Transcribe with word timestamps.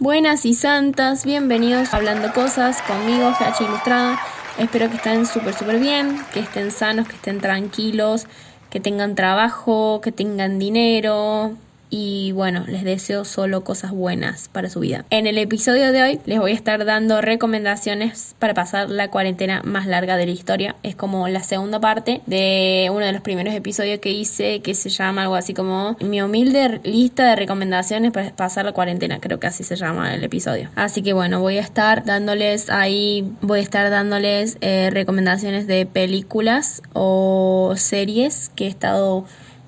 Buenas 0.00 0.46
y 0.46 0.54
santas, 0.54 1.26
bienvenidos 1.26 1.92
a 1.92 1.98
Hablando 1.98 2.32
Cosas 2.32 2.80
conmigo, 2.80 3.34
H 3.38 3.62
Ilustrada. 3.62 4.18
Espero 4.58 4.88
que 4.88 4.96
estén 4.96 5.26
súper, 5.26 5.52
súper 5.52 5.78
bien, 5.78 6.18
que 6.32 6.40
estén 6.40 6.70
sanos, 6.70 7.06
que 7.06 7.16
estén 7.16 7.38
tranquilos, 7.38 8.26
que 8.70 8.80
tengan 8.80 9.14
trabajo, 9.14 10.00
que 10.02 10.10
tengan 10.10 10.58
dinero, 10.58 11.52
y 11.90 12.32
bueno, 12.32 12.64
les 12.68 12.84
deseo 12.84 13.24
solo 13.24 13.64
cosas 13.64 13.90
buenas 13.90 14.48
para 14.48 14.70
su 14.70 14.80
vida. 14.80 15.04
En 15.10 15.26
el 15.26 15.36
episodio 15.38 15.92
de 15.92 16.02
hoy 16.02 16.20
les 16.24 16.38
voy 16.38 16.52
a 16.52 16.54
estar 16.54 16.84
dando 16.84 17.20
recomendaciones 17.20 18.36
para 18.38 18.54
pasar 18.54 18.88
la 18.88 19.10
cuarentena 19.10 19.60
más 19.64 19.86
larga 19.86 20.16
de 20.16 20.26
la 20.26 20.32
historia. 20.32 20.76
Es 20.84 20.94
como 20.94 21.28
la 21.28 21.42
segunda 21.42 21.80
parte 21.80 22.22
de 22.26 22.88
uno 22.92 23.04
de 23.04 23.12
los 23.12 23.22
primeros 23.22 23.54
episodios 23.54 23.98
que 23.98 24.12
hice 24.12 24.60
que 24.60 24.74
se 24.74 24.88
llama 24.88 25.22
algo 25.22 25.34
así 25.34 25.52
como 25.52 25.96
mi 26.00 26.22
humilde 26.22 26.80
lista 26.84 27.28
de 27.28 27.36
recomendaciones 27.36 28.12
para 28.12 28.30
pasar 28.30 28.64
la 28.64 28.72
cuarentena. 28.72 29.20
Creo 29.20 29.40
que 29.40 29.48
así 29.48 29.64
se 29.64 29.74
llama 29.74 30.14
el 30.14 30.22
episodio. 30.22 30.70
Así 30.76 31.02
que 31.02 31.12
bueno, 31.12 31.40
voy 31.40 31.58
a 31.58 31.62
estar 31.62 32.04
dándoles 32.04 32.70
ahí, 32.70 33.32
voy 33.42 33.58
a 33.58 33.62
estar 33.62 33.90
dándoles 33.90 34.58
eh, 34.60 34.90
recomendaciones 34.92 35.66
de 35.66 35.86
películas 35.86 36.82
o 36.92 37.74
series 37.76 38.50
que 38.54 38.66
he 38.66 38.68
estado 38.68 39.24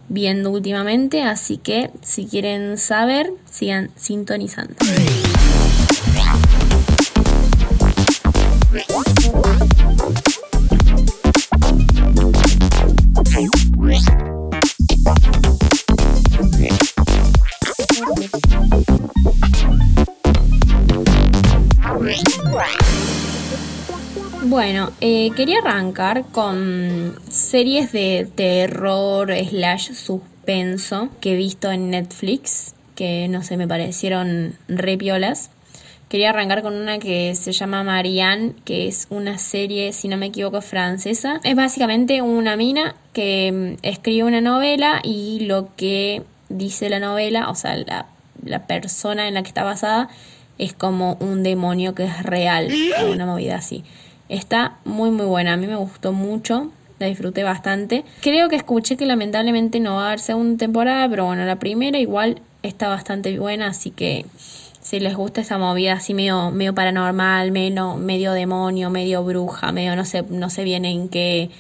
viendo 0.09 0.51
últimamente, 0.51 1.23
así 1.23 1.57
que 1.57 1.91
si 2.03 2.27
quieren 2.27 2.79
saber, 2.79 3.33
sigan 3.51 3.91
sintonizando. 3.97 4.75
Bueno, 24.53 24.93
eh, 25.01 25.31
quería 25.35 25.61
arrancar 25.61 26.27
con 26.31 27.19
series 27.31 27.91
de 27.91 28.29
terror 28.35 29.33
slash 29.49 29.95
suspenso 29.95 31.09
que 31.23 31.33
he 31.33 31.37
visto 31.37 31.73
en 31.73 31.89
Netflix, 31.89 32.75
que 32.95 33.29
no 33.29 33.43
sé, 33.43 33.57
me 33.57 33.67
parecieron 33.67 34.55
re 34.69 34.99
piolas. 34.99 35.49
Quería 36.11 36.29
arrancar 36.29 36.61
con 36.61 36.75
una 36.75 36.99
que 36.99 37.35
se 37.35 37.53
llama 37.53 37.83
Marianne, 37.83 38.53
que 38.67 38.89
es 38.89 39.07
una 39.09 39.39
serie, 39.39 39.95
si 39.95 40.09
no 40.09 40.19
me 40.19 40.27
equivoco, 40.27 40.61
francesa. 40.61 41.41
Es 41.45 41.57
básicamente 41.57 42.21
una 42.21 42.55
mina 42.55 42.95
que 43.15 43.79
mm, 43.81 43.87
escribe 43.87 44.25
una 44.25 44.43
novela 44.43 45.01
y 45.03 45.47
lo 45.47 45.75
que 45.77 46.25
dice 46.51 46.91
la 46.91 46.99
novela, 46.99 47.49
o 47.49 47.55
sea, 47.55 47.75
la, 47.79 48.05
la 48.45 48.67
persona 48.67 49.29
en 49.29 49.33
la 49.33 49.43
que 49.43 49.49
está 49.49 49.65
basada, 49.65 50.11
es 50.59 50.75
como 50.75 51.15
un 51.21 51.43
demonio 51.43 51.95
que 51.95 52.05
es 52.05 52.23
real, 52.23 52.69
una 53.11 53.25
movida 53.25 53.57
así. 53.57 53.83
Está 54.29 54.79
muy 54.85 55.11
muy 55.11 55.27
buena, 55.27 55.55
a 55.55 55.57
mí 55.57 55.67
me 55.67 55.77
gustó 55.77 56.13
mucho, 56.13 56.71
la 56.99 57.07
disfruté 57.07 57.43
bastante. 57.43 58.05
Creo 58.21 58.49
que 58.49 58.57
escuché 58.57 58.97
que 58.97 59.07
lamentablemente 59.07 59.81
no 59.81 59.97
va 59.97 60.05
a 60.05 60.07
haber 60.09 60.21
segunda 60.21 60.59
temporada, 60.59 61.09
pero 61.09 61.27
bueno, 61.27 61.45
la 61.45 61.57
primera 61.57 61.99
igual 61.99 62.41
está 62.63 62.89
bastante 62.89 63.39
buena, 63.39 63.69
así 63.69 63.91
que 63.91 64.25
si 64.81 65.01
les 65.01 65.15
gusta 65.15 65.41
esa 65.41 65.59
movida 65.59 65.95
así 65.95 66.15
medio, 66.15 66.51
medio 66.51 66.75
paranormal, 66.75 67.53
medio, 67.53 67.97
medio 67.97 68.33
demonio, 68.33 68.91
medio 68.91 69.25
bruja, 69.25 69.73
medio 69.73 69.97
no 69.97 70.05
sé, 70.05 70.25
no 70.29 70.51
sé 70.51 70.65
bien 70.65 70.85
en 70.85 71.09
qué, 71.09 71.51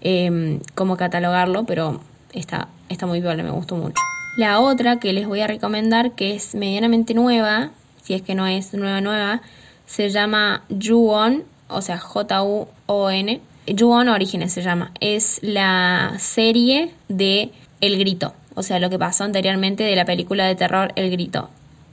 em, 0.00 0.60
cómo 0.74 0.96
catalogarlo, 0.96 1.64
pero 1.64 2.00
está, 2.32 2.68
está 2.88 3.06
muy 3.06 3.20
bien, 3.20 3.36
me 3.36 3.50
gustó 3.50 3.76
mucho. 3.76 4.00
La 4.36 4.60
otra 4.60 4.98
que 4.98 5.12
les 5.12 5.26
voy 5.26 5.40
a 5.40 5.46
recomendar, 5.46 6.12
que 6.12 6.34
es 6.34 6.54
medianamente 6.54 7.14
nueva, 7.14 7.70
si 8.02 8.14
es 8.14 8.22
que 8.22 8.34
no 8.34 8.46
es 8.46 8.72
nueva 8.74 9.00
nueva, 9.00 9.42
se 9.86 10.08
llama 10.08 10.64
Ju-On 10.70 11.44
o 11.74 11.82
sea, 11.82 11.98
J-U-O-N. 11.98 13.40
Ju-On 13.78 14.08
Orígenes 14.08 14.52
se 14.52 14.62
llama. 14.62 14.92
Es 15.00 15.38
la 15.42 16.14
serie 16.18 16.90
de 17.08 17.50
El 17.80 17.98
Grito. 17.98 18.34
O 18.54 18.62
sea, 18.62 18.78
lo 18.78 18.90
que 18.90 18.98
pasó 18.98 19.24
anteriormente 19.24 19.82
de 19.84 19.96
la 19.96 20.04
película 20.04 20.46
de 20.46 20.54
terror 20.54 20.92
El 20.96 21.10
Grito. 21.10 21.50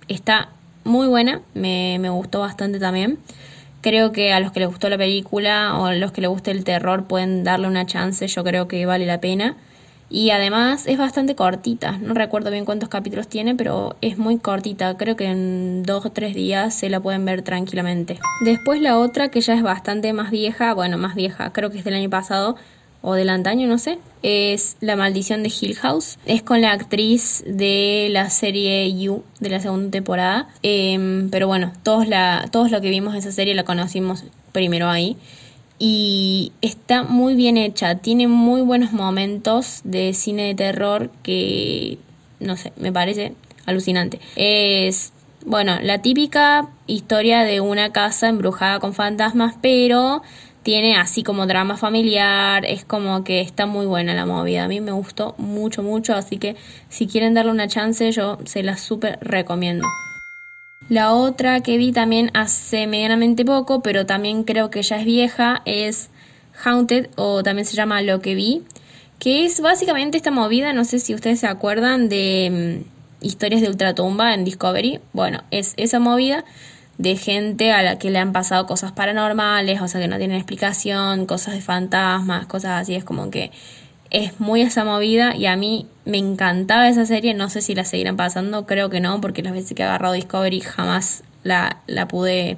Está 0.08 0.50
muy 0.84 1.08
buena, 1.08 1.42
me, 1.54 1.98
me 2.00 2.10
gustó 2.10 2.40
bastante 2.40 2.80
también. 2.80 3.20
Creo 3.82 4.12
que 4.12 4.34
a 4.34 4.40
los 4.40 4.52
que 4.52 4.60
les 4.60 4.70
gustó 4.70 4.90
la 4.90 4.98
película 4.98 5.78
o 5.78 5.86
a 5.86 5.94
los 5.94 6.12
que 6.12 6.22
les 6.22 6.30
guste 6.30 6.52
el 6.52 6.64
terror 6.64 7.06
pueden 7.06 7.44
darle 7.44 7.68
una 7.68 7.86
chance, 7.86 8.28
yo 8.28 8.44
creo 8.44 8.68
que 8.68 8.86
vale 8.86 9.06
la 9.06 9.22
pena. 9.22 9.56
Y 10.10 10.32
además 10.32 10.88
es 10.88 10.98
bastante 10.98 11.36
cortita, 11.36 11.98
no 12.00 12.16
recuerdo 12.16 12.50
bien 12.50 12.66
cuántos 12.66 12.90
capítulos 12.90 13.28
tiene, 13.28 13.54
pero 13.54 13.96
es 14.02 14.18
muy 14.18 14.40
cortita, 14.40 14.98
creo 14.98 15.16
que 15.16 15.26
en 15.26 15.84
dos 15.84 16.06
o 16.06 16.10
tres 16.10 16.34
días 16.34 16.74
se 16.74 16.90
la 16.90 17.00
pueden 17.00 17.26
ver 17.26 17.44
tranquilamente. 17.44 18.20
Después 18.42 18.82
la 18.82 18.98
otra 18.98 19.30
que 19.30 19.42
ya 19.42 19.54
es 19.54 19.62
bastante 19.62 20.12
más 20.14 20.32
vieja, 20.32 20.74
bueno, 20.74 20.98
más 20.98 21.14
vieja, 21.14 21.54
creo 21.54 21.70
que 21.70 21.78
es 21.78 21.84
del 21.84 21.94
año 21.94 22.10
pasado 22.10 22.56
o 23.02 23.14
del 23.14 23.30
antaño, 23.30 23.68
no 23.68 23.78
sé, 23.78 24.00
es 24.24 24.78
La 24.82 24.96
maldición 24.96 25.44
de 25.44 25.50
Hill 25.50 25.76
House. 25.76 26.18
Es 26.26 26.42
con 26.42 26.62
la 26.62 26.72
actriz 26.72 27.44
de 27.46 28.10
la 28.12 28.30
serie 28.30 28.94
You 29.00 29.24
de 29.40 29.50
la 29.50 29.60
segunda 29.60 29.92
temporada, 29.92 30.50
em, 30.64 31.30
pero 31.30 31.48
bueno, 31.48 31.72
todos, 31.84 32.08
la, 32.08 32.50
todos 32.52 32.72
lo 32.72 32.82
que 32.82 32.90
vimos 32.90 33.16
esa 33.16 33.32
serie 33.32 33.54
la 33.54 33.64
conocimos 33.64 34.26
primero 34.52 34.90
ahí 34.90 35.18
y 35.80 36.52
está 36.62 37.04
muy 37.04 37.36
bien 37.36 37.56
hecha, 37.56 37.96
tiene 37.96 38.28
muy 38.28 38.62
buenos 38.62 38.92
momentos 38.92 39.82
de 39.86 40.14
cine 40.14 40.44
de 40.44 40.56
terror 40.56 41.10
que, 41.24 41.98
no 42.42 42.58
sé, 42.58 42.74
me 42.76 42.92
parece 42.92 43.34
alucinante. 43.66 44.20
Es, 44.36 45.14
bueno, 45.46 45.78
la 45.82 46.02
típica 46.02 46.68
historia 46.86 47.44
de 47.44 47.62
una 47.62 47.94
casa 47.94 48.28
embrujada 48.28 48.80
con 48.80 48.94
fantasmas, 48.94 49.56
pero 49.62 50.22
tiene 50.64 50.98
así 50.98 51.24
como 51.24 51.48
drama 51.48 51.78
familiar, 51.78 52.66
es 52.66 52.84
como 52.84 53.24
que 53.24 53.40
está 53.40 53.66
muy 53.66 53.86
buena 53.86 54.14
la 54.14 54.26
movida, 54.26 54.66
a 54.66 54.68
mí 54.68 54.82
me 54.82 54.92
gustó 54.92 55.34
mucho, 55.38 55.82
mucho, 55.82 56.14
así 56.14 56.38
que 56.38 56.58
si 56.90 57.08
quieren 57.08 57.34
darle 57.34 57.52
una 57.52 57.70
chance 57.70 58.12
yo 58.12 58.38
se 58.44 58.64
la 58.64 58.76
súper 58.76 59.18
recomiendo. 59.22 59.88
La 60.90 61.14
otra 61.14 61.62
que 61.62 61.78
vi 61.78 61.92
también 61.92 62.32
hace 62.34 62.88
medianamente 62.88 63.46
poco, 63.46 63.82
pero 63.82 64.08
también 64.08 64.44
creo 64.44 64.72
que 64.72 64.82
ya 64.82 64.98
es 64.98 65.06
vieja, 65.06 65.62
es 65.66 66.10
Haunted 66.64 67.10
o 67.16 67.44
también 67.44 67.66
se 67.66 67.76
llama 67.76 68.02
Lo 68.02 68.22
que 68.22 68.34
vi, 68.34 68.64
que 69.20 69.46
es 69.46 69.62
básicamente 69.62 70.18
esta 70.18 70.32
movida, 70.32 70.74
no 70.74 70.86
sé 70.86 70.98
si 70.98 71.14
ustedes 71.14 71.42
se 71.42 71.48
acuerdan 71.48 72.10
de 72.10 72.82
mm, 73.22 73.26
historias 73.26 73.62
de 73.62 73.70
ultratumba 73.70 74.34
en 74.34 74.44
Discovery. 74.46 75.00
Bueno, 75.14 75.44
es 75.52 75.76
esa 75.78 76.00
movida 76.00 76.44
de 76.98 77.16
gente 77.18 77.72
a 77.72 77.84
la 77.84 78.00
que 78.00 78.10
le 78.10 78.18
han 78.18 78.34
pasado 78.34 78.66
cosas 78.66 78.92
paranormales, 78.92 79.82
o 79.82 79.88
sea 79.88 80.02
que 80.02 80.08
no 80.08 80.18
tienen 80.18 80.38
explicación, 80.38 81.28
cosas 81.28 81.54
de 81.54 81.62
fantasmas, 81.62 82.48
cosas 82.48 82.82
así, 82.82 82.96
es 82.96 83.04
como 83.04 83.30
que 83.30 83.52
es 84.12 84.40
muy 84.40 84.62
esa 84.62 84.84
movida 84.84 85.36
y 85.36 85.46
a 85.46 85.56
mí 85.56 85.88
me 86.06 86.18
encantaba 86.18 86.90
esa 86.90 87.06
serie, 87.06 87.34
no 87.34 87.50
sé 87.50 87.62
si 87.62 87.76
la 87.76 87.86
seguirán 87.86 88.18
pasando, 88.18 88.66
creo 88.66 88.90
que 88.90 89.00
no, 89.00 89.22
porque 89.22 89.44
las 89.44 89.54
veces 89.54 89.74
que 89.74 89.84
he 89.84 89.86
agarrado 89.86 90.14
Discovery 90.14 90.62
jamás 90.62 91.24
la, 91.44 91.78
la 91.88 92.08
pude 92.08 92.58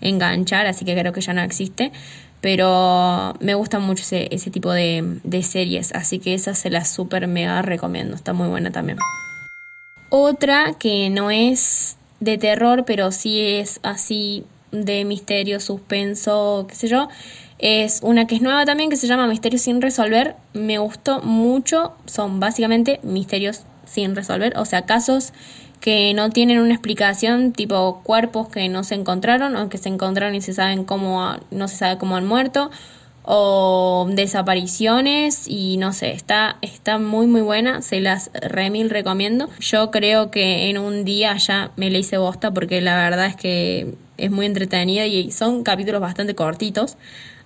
enganchar, 0.00 0.66
así 0.66 0.84
que 0.84 0.96
creo 0.96 1.12
que 1.12 1.20
ya 1.20 1.32
no 1.32 1.42
existe. 1.42 1.92
Pero 2.40 3.34
me 3.40 3.54
gusta 3.54 3.80
mucho 3.80 4.02
ese, 4.02 4.28
ese 4.30 4.52
tipo 4.52 4.70
de, 4.70 5.18
de 5.24 5.42
series, 5.42 5.92
así 5.92 6.20
que 6.20 6.34
esa 6.34 6.54
se 6.54 6.70
la 6.70 6.84
super 6.84 7.26
mega 7.26 7.62
recomiendo, 7.62 8.14
está 8.14 8.32
muy 8.32 8.46
buena 8.46 8.70
también. 8.70 8.98
Otra 10.08 10.74
que 10.78 11.10
no 11.10 11.32
es 11.32 11.96
de 12.20 12.38
terror, 12.38 12.84
pero 12.86 13.10
sí 13.10 13.40
es 13.40 13.80
así 13.82 14.44
de 14.70 15.04
misterio, 15.04 15.58
suspenso, 15.58 16.66
qué 16.68 16.76
sé 16.76 16.86
yo, 16.86 17.08
es 17.58 18.00
una 18.02 18.26
que 18.26 18.36
es 18.36 18.42
nueva 18.42 18.64
también 18.64 18.88
que 18.88 18.96
se 18.96 19.06
llama 19.06 19.26
Misterios 19.26 19.62
sin 19.62 19.82
resolver. 19.82 20.36
Me 20.52 20.78
gustó 20.78 21.20
mucho. 21.22 21.92
Son 22.06 22.40
básicamente 22.40 23.00
misterios 23.02 23.62
sin 23.84 24.14
resolver. 24.14 24.56
O 24.56 24.64
sea, 24.64 24.82
casos 24.82 25.32
que 25.80 26.12
no 26.14 26.30
tienen 26.30 26.58
una 26.60 26.74
explicación, 26.74 27.52
tipo 27.52 28.00
cuerpos 28.02 28.48
que 28.48 28.68
no 28.68 28.84
se 28.84 28.94
encontraron 28.94 29.56
o 29.56 29.68
que 29.68 29.78
se 29.78 29.88
encontraron 29.88 30.34
y 30.34 30.40
se 30.40 30.52
saben 30.52 30.84
cómo 30.84 31.36
no 31.50 31.68
se 31.68 31.76
sabe 31.76 31.98
cómo 31.98 32.16
han 32.16 32.26
muerto 32.26 32.70
o 33.22 34.08
desapariciones 34.10 35.46
y 35.46 35.76
no 35.76 35.92
sé, 35.92 36.12
está 36.12 36.56
está 36.62 36.98
muy 36.98 37.26
muy 37.26 37.42
buena, 37.42 37.82
se 37.82 38.00
las 38.00 38.30
remil 38.34 38.90
recomiendo. 38.90 39.48
Yo 39.60 39.90
creo 39.90 40.30
que 40.30 40.70
en 40.70 40.78
un 40.78 41.04
día 41.04 41.36
ya 41.36 41.70
me 41.76 41.90
la 41.90 41.98
hice 41.98 42.16
bosta 42.18 42.52
porque 42.52 42.80
la 42.80 42.96
verdad 42.96 43.26
es 43.26 43.36
que 43.36 43.94
es 44.16 44.30
muy 44.30 44.46
entretenida 44.46 45.06
y 45.06 45.30
son 45.30 45.62
capítulos 45.62 46.00
bastante 46.00 46.34
cortitos. 46.34 46.96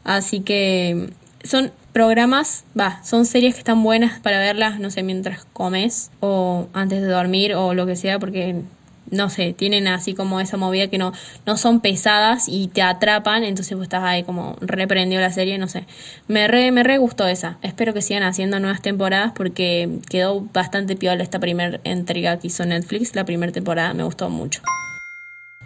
Así 0.04 0.40
que 0.40 1.10
son 1.44 1.72
programas, 1.92 2.64
va, 2.78 3.02
son 3.04 3.26
series 3.26 3.54
que 3.54 3.60
están 3.60 3.82
buenas 3.82 4.20
para 4.20 4.38
verlas, 4.38 4.78
no 4.78 4.90
sé, 4.90 5.02
mientras 5.02 5.44
comes 5.52 6.10
o 6.20 6.68
antes 6.72 7.02
de 7.02 7.08
dormir 7.08 7.54
o 7.54 7.74
lo 7.74 7.86
que 7.86 7.96
sea, 7.96 8.18
porque 8.18 8.62
no 9.10 9.28
sé, 9.28 9.52
tienen 9.52 9.88
así 9.88 10.14
como 10.14 10.40
esa 10.40 10.56
movida 10.56 10.88
que 10.88 10.96
no, 10.96 11.12
no 11.44 11.56
son 11.58 11.80
pesadas 11.80 12.48
y 12.48 12.68
te 12.68 12.80
atrapan, 12.80 13.44
entonces 13.44 13.76
vos 13.76 13.84
estás 13.84 14.02
ahí 14.02 14.22
como 14.24 14.56
reprendido 14.60 15.20
la 15.20 15.30
serie, 15.30 15.58
no 15.58 15.68
sé. 15.68 15.84
Me 16.28 16.48
re, 16.48 16.72
me 16.72 16.82
re 16.82 16.96
gustó 16.96 17.26
esa. 17.26 17.58
Espero 17.60 17.92
que 17.92 18.00
sigan 18.00 18.22
haciendo 18.22 18.58
nuevas 18.58 18.80
temporadas 18.80 19.32
porque 19.34 19.98
quedó 20.08 20.40
bastante 20.54 20.96
piola 20.96 21.22
esta 21.22 21.38
primera 21.40 21.78
entrega 21.84 22.38
que 22.38 22.46
hizo 22.46 22.64
Netflix, 22.64 23.14
la 23.14 23.26
primera 23.26 23.52
temporada 23.52 23.92
me 23.92 24.02
gustó 24.02 24.30
mucho. 24.30 24.62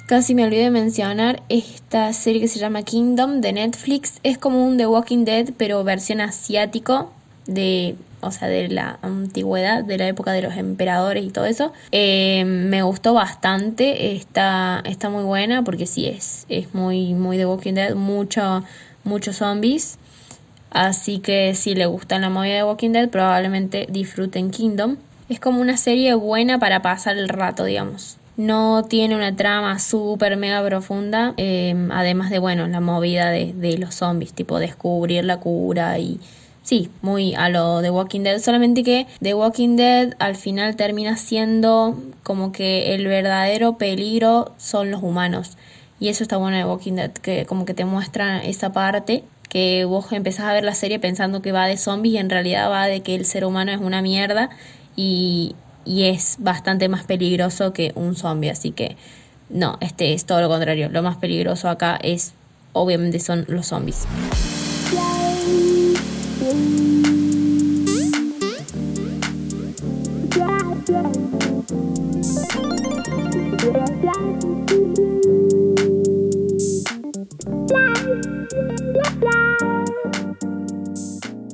Casi 0.07 0.35
me 0.35 0.45
olvidé 0.45 0.65
de 0.65 0.71
mencionar 0.71 1.43
esta 1.49 2.13
serie 2.13 2.41
que 2.41 2.49
se 2.49 2.59
llama 2.59 2.83
Kingdom 2.83 3.41
de 3.41 3.53
Netflix. 3.53 4.21
Es 4.23 4.39
como 4.39 4.65
un 4.65 4.77
The 4.77 4.87
Walking 4.87 5.25
Dead, 5.25 5.51
pero 5.57 5.83
versión 5.85 6.21
asiático 6.21 7.13
de 7.47 7.97
o 8.21 8.31
sea, 8.31 8.49
de 8.49 8.69
la 8.69 8.99
antigüedad, 9.03 9.85
de 9.85 9.99
la 9.99 10.09
época 10.09 10.33
de 10.33 10.43
los 10.43 10.57
emperadores 10.57 11.25
y 11.25 11.31
todo 11.31 11.45
eso. 11.45 11.73
Eh, 11.93 12.45
me 12.45 12.83
gustó 12.83 13.15
bastante, 13.15 14.17
está, 14.17 14.83
está 14.85 15.11
muy 15.11 15.23
buena 15.23 15.63
porque 15.63 15.87
sí 15.87 16.07
es, 16.07 16.47
es 16.49 16.75
muy, 16.75 17.15
muy 17.15 17.37
The 17.37 17.47
Walking 17.47 17.75
Dead, 17.75 17.95
mucho, 17.95 18.65
muchos 19.05 19.37
zombies. 19.37 19.99
Así 20.71 21.21
que 21.21 21.55
si 21.55 21.75
le 21.75 21.87
gustan 21.87 22.23
la 22.23 22.31
movida 22.31 22.55
de 22.55 22.65
Walking 22.65 22.91
Dead, 22.91 23.09
probablemente 23.09 23.87
disfruten 23.91 24.51
Kingdom. 24.51 24.97
Es 25.29 25.41
como 25.41 25.61
una 25.61 25.77
serie 25.77 26.15
buena 26.15 26.59
para 26.59 26.83
pasar 26.83 27.17
el 27.17 27.29
rato, 27.29 27.65
digamos. 27.65 28.19
No 28.37 28.85
tiene 28.85 29.17
una 29.17 29.35
trama 29.35 29.79
súper 29.79 30.37
mega 30.37 30.63
profunda, 30.65 31.33
eh, 31.39 31.75
además 31.91 32.31
de, 32.31 32.39
bueno, 32.39 32.67
la 32.67 32.81
movida 32.81 33.31
de, 33.31 33.55
de 33.55 33.79
los 33.79 33.95
zombies, 33.95 34.35
tipo 34.35 34.59
descubrir 34.59 35.25
la 35.25 35.41
cura 35.41 35.99
y 35.99 36.21
sí, 36.63 36.91
muy 37.01 37.35
a 37.35 37.49
lo 37.49 37.81
de 37.81 37.91
Walking 37.91 38.23
Dead, 38.23 38.41
solamente 38.41 38.83
que 38.83 39.07
The 39.21 39.35
Walking 39.35 39.77
Dead 39.77 40.15
al 40.19 40.35
final 40.35 40.77
termina 40.77 41.17
siendo 41.17 41.97
como 42.25 42.53
que 42.53 42.95
el 42.95 43.07
verdadero 43.07 43.79
peligro 43.79 44.53
son 44.59 44.91
los 44.91 45.03
humanos. 45.03 45.57
Y 45.99 46.09
eso 46.09 46.25
está 46.25 46.37
bueno 46.37 46.59
de 46.59 46.65
Walking 46.65 46.95
Dead, 46.95 47.13
que 47.13 47.47
como 47.47 47.65
que 47.65 47.73
te 47.73 47.85
muestra 47.85 48.45
esa 48.45 48.73
parte 48.73 49.25
que 49.49 49.85
vos 49.85 50.13
empezás 50.13 50.47
a 50.47 50.53
ver 50.53 50.65
la 50.65 50.75
serie 50.75 50.99
pensando 50.99 51.41
que 51.41 51.53
va 51.53 51.67
de 51.67 51.77
zombies 51.77 52.17
y 52.17 52.19
en 52.19 52.29
realidad 52.31 52.69
va 52.71 52.87
de 52.87 53.01
que 53.01 53.15
el 53.15 53.25
ser 53.25 53.45
humano 53.45 53.71
es 53.71 53.81
una 53.81 54.03
mierda 54.03 54.51
y, 54.97 55.55
y 55.87 56.05
es 56.05 56.37
bastante 56.41 56.89
más 56.89 57.05
peligroso 57.05 57.73
que 57.73 57.93
un 57.95 58.17
zombie. 58.17 58.51
Así 58.51 58.73
que 58.73 58.97
no, 59.49 59.79
este 59.81 60.13
es 60.13 60.27
todo 60.27 60.41
lo 60.41 60.49
contrario. 60.49 60.89
Lo 60.91 61.03
más 61.03 61.17
peligroso 61.17 61.69
acá 61.69 61.99
es, 62.03 62.33
obviamente, 62.73 63.21
son 63.21 63.45
los 63.49 63.69
zombies. 63.69 64.07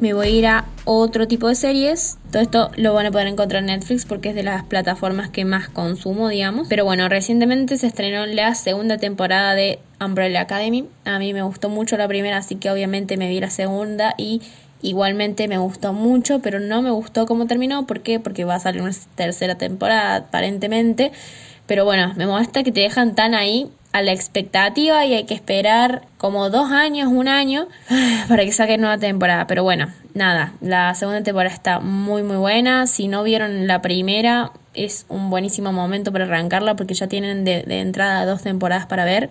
me 0.01 0.15
voy 0.15 0.27
a 0.27 0.31
ir 0.31 0.47
a 0.49 0.65
otro 0.85 1.29
tipo 1.29 1.49
de 1.49 1.55
series. 1.55 2.19
Todo 2.31 2.43
esto 2.43 2.71
lo 2.77 2.95
van 2.95 3.07
a 3.07 3.11
poder 3.11 3.29
encontrar 3.29 3.61
en 3.61 3.67
Netflix 3.67 4.05
porque 4.05 4.31
es 4.31 4.35
de 4.35 4.43
las 4.43 4.65
plataformas 4.65 5.31
que 5.31 5.45
más 5.45 5.69
consumo, 5.69 6.29
digamos. 6.29 6.69
Pero 6.69 6.85
bueno, 6.85 7.09
recientemente 7.09 7.77
se 7.77 7.87
estrenó 7.87 8.27
la 8.27 8.55
segunda 8.55 8.99
temporada 8.99 9.55
de 9.55 9.79
Umbrella 10.01 10.43
Academy. 10.43 10.89
A 11.05 11.19
mí 11.19 11.33
me 11.33 11.43
gustó 11.43 11.69
mucho 11.69 11.97
la 11.97 12.09
primera, 12.09 12.39
así 12.39 12.57
que 12.57 12.71
obviamente 12.71 13.17
me 13.17 13.29
vi 13.29 13.41
la 13.41 13.51
segunda 13.51 14.15
y 14.17 14.43
igualmente 14.83 15.47
me 15.49 15.59
gustó 15.59 15.93
mucho, 15.93 16.41
pero 16.41 16.59
no 16.59 16.83
me 16.83 16.91
gustó 16.91 17.27
cómo 17.27 17.47
terminó. 17.47 17.87
¿Por 17.87 18.01
qué? 18.01 18.19
Porque 18.19 18.45
va 18.45 18.57
a 18.57 18.61
salir 18.61 18.83
una 18.83 18.93
tercera 19.15 19.57
temporada 19.57 20.17
aparentemente. 20.17 21.13
Pero 21.67 21.85
bueno, 21.85 22.13
me 22.17 22.27
molesta 22.27 22.65
que 22.65 22.73
te 22.73 22.81
dejan 22.81 23.15
tan 23.15 23.35
ahí 23.35 23.71
a 23.93 24.03
la 24.03 24.13
expectativa 24.13 25.05
y 25.05 25.15
hay 25.15 25.25
que 25.25 25.35
esperar 25.35 26.03
como 26.19 26.51
dos 26.51 26.71
años, 26.71 27.09
un 27.13 27.29
año 27.29 27.69
para 28.29 28.45
que 28.45 28.53
saquen 28.53 28.81
nueva 28.81 28.99
temporada. 28.99 29.47
Pero 29.47 29.63
bueno, 29.63 29.93
nada, 30.15 30.55
la 30.61 30.95
segunda 30.95 31.23
temporada 31.23 31.55
está 31.55 31.81
muy 31.81 32.23
muy 32.23 32.37
buena. 32.37 32.87
Si 32.87 33.09
no 33.09 33.23
vieron 33.23 33.67
la 33.67 33.83
primera, 33.83 34.53
es 34.75 35.07
un 35.09 35.31
buenísimo 35.31 35.73
momento 35.73 36.13
para 36.13 36.25
arrancarla 36.25 36.75
porque 36.77 36.95
ya 36.95 37.07
tienen 37.07 37.45
de, 37.45 37.63
de 37.63 37.81
entrada 37.81 38.25
dos 38.27 38.43
temporadas 38.43 38.87
para 38.87 39.05
ver. 39.05 39.31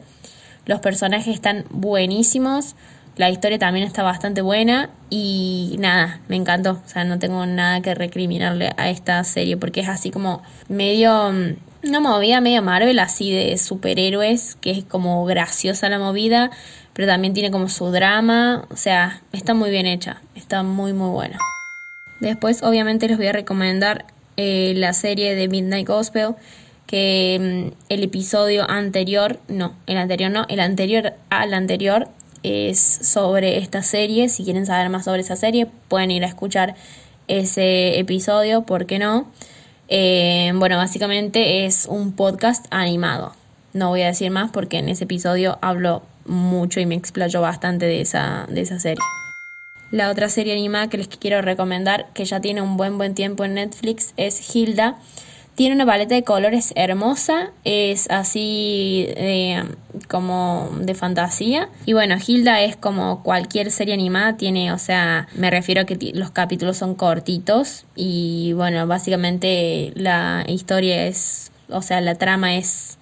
Los 0.65 0.79
personajes 0.79 1.33
están 1.33 1.65
buenísimos. 1.71 2.75
La 3.17 3.29
historia 3.29 3.59
también 3.59 3.85
está 3.85 4.03
bastante 4.03 4.41
buena 4.41 4.89
y 5.09 5.75
nada, 5.79 6.21
me 6.27 6.37
encantó. 6.37 6.81
O 6.85 6.89
sea, 6.89 7.03
no 7.03 7.19
tengo 7.19 7.45
nada 7.45 7.81
que 7.81 7.93
recriminarle 7.93 8.71
a 8.77 8.89
esta 8.89 9.23
serie 9.23 9.57
porque 9.57 9.81
es 9.81 9.89
así 9.89 10.11
como 10.11 10.41
medio 10.69 11.31
mm, 11.31 11.55
una 11.83 11.99
movida 11.99 12.41
medio 12.41 12.61
Marvel 12.61 12.99
así 12.99 13.31
de 13.31 13.57
superhéroes, 13.57 14.55
que 14.61 14.71
es 14.71 14.83
como 14.83 15.25
graciosa 15.25 15.89
la 15.89 15.99
movida, 15.99 16.51
pero 16.93 17.07
también 17.07 17.33
tiene 17.33 17.51
como 17.51 17.69
su 17.69 17.91
drama, 17.91 18.65
o 18.69 18.75
sea, 18.75 19.21
está 19.31 19.53
muy 19.53 19.69
bien 19.69 19.85
hecha, 19.85 20.21
está 20.35 20.63
muy 20.63 20.93
muy 20.93 21.09
buena. 21.09 21.37
Después 22.19 22.61
obviamente 22.63 23.07
les 23.07 23.17
voy 23.17 23.27
a 23.27 23.31
recomendar 23.31 24.05
eh, 24.37 24.73
la 24.75 24.93
serie 24.93 25.35
de 25.35 25.47
Midnight 25.47 25.87
Gospel, 25.87 26.35
que 26.85 27.71
mm, 27.71 27.75
el 27.89 28.03
episodio 28.03 28.69
anterior, 28.69 29.39
no, 29.47 29.73
el 29.87 29.97
anterior 29.97 30.31
no, 30.31 30.45
el 30.49 30.59
anterior 30.59 31.13
al 31.29 31.53
anterior 31.53 32.09
es 32.43 32.79
sobre 32.79 33.57
esta 33.57 33.83
serie, 33.83 34.29
si 34.29 34.43
quieren 34.43 34.65
saber 34.65 34.89
más 34.89 35.05
sobre 35.05 35.21
esa 35.21 35.35
serie 35.35 35.67
pueden 35.87 36.11
ir 36.11 36.23
a 36.23 36.27
escuchar 36.27 36.75
ese 37.27 37.99
episodio, 37.99 38.63
¿por 38.63 38.85
qué 38.85 38.99
no? 38.99 39.27
Eh, 39.93 40.53
bueno, 40.55 40.77
básicamente 40.77 41.65
es 41.65 41.85
un 41.85 42.13
podcast 42.13 42.65
animado. 42.69 43.33
No 43.73 43.89
voy 43.89 44.03
a 44.03 44.07
decir 44.07 44.31
más 44.31 44.49
porque 44.49 44.77
en 44.77 44.87
ese 44.87 45.03
episodio 45.03 45.59
hablo 45.61 46.01
mucho 46.25 46.79
y 46.79 46.85
me 46.85 46.95
explayo 46.95 47.41
bastante 47.41 47.87
de 47.87 47.99
esa, 47.99 48.47
de 48.49 48.61
esa 48.61 48.79
serie. 48.79 49.03
La 49.91 50.09
otra 50.09 50.29
serie 50.29 50.53
animada 50.53 50.87
que 50.87 50.97
les 50.97 51.09
quiero 51.09 51.41
recomendar, 51.41 52.07
que 52.13 52.23
ya 52.23 52.39
tiene 52.39 52.61
un 52.61 52.77
buen 52.77 52.97
buen 52.97 53.15
tiempo 53.15 53.43
en 53.43 53.55
Netflix, 53.55 54.13
es 54.15 54.55
Hilda 54.55 54.95
tiene 55.55 55.75
una 55.75 55.85
paleta 55.85 56.15
de 56.15 56.23
colores 56.23 56.71
hermosa, 56.75 57.51
es 57.65 58.09
así 58.09 59.05
eh, 59.09 59.63
como 60.11 60.69
de 60.81 60.93
fantasía. 60.93 61.69
Y 61.85 61.93
bueno, 61.93 62.17
Hilda 62.25 62.59
es 62.59 62.75
como 62.75 63.23
cualquier 63.23 63.71
serie 63.71 63.93
animada, 63.93 64.35
tiene, 64.35 64.73
o 64.73 64.77
sea, 64.77 65.29
me 65.35 65.49
refiero 65.49 65.81
a 65.81 65.85
que 65.85 66.11
los 66.13 66.31
capítulos 66.31 66.75
son 66.75 66.95
cortitos 66.95 67.85
y 67.95 68.51
bueno, 68.51 68.85
básicamente 68.87 69.93
la 69.95 70.43
historia 70.49 71.07
es, 71.07 71.53
o 71.69 71.81
sea, 71.81 72.01
la 72.01 72.15
trama 72.15 72.55
es 72.55 72.97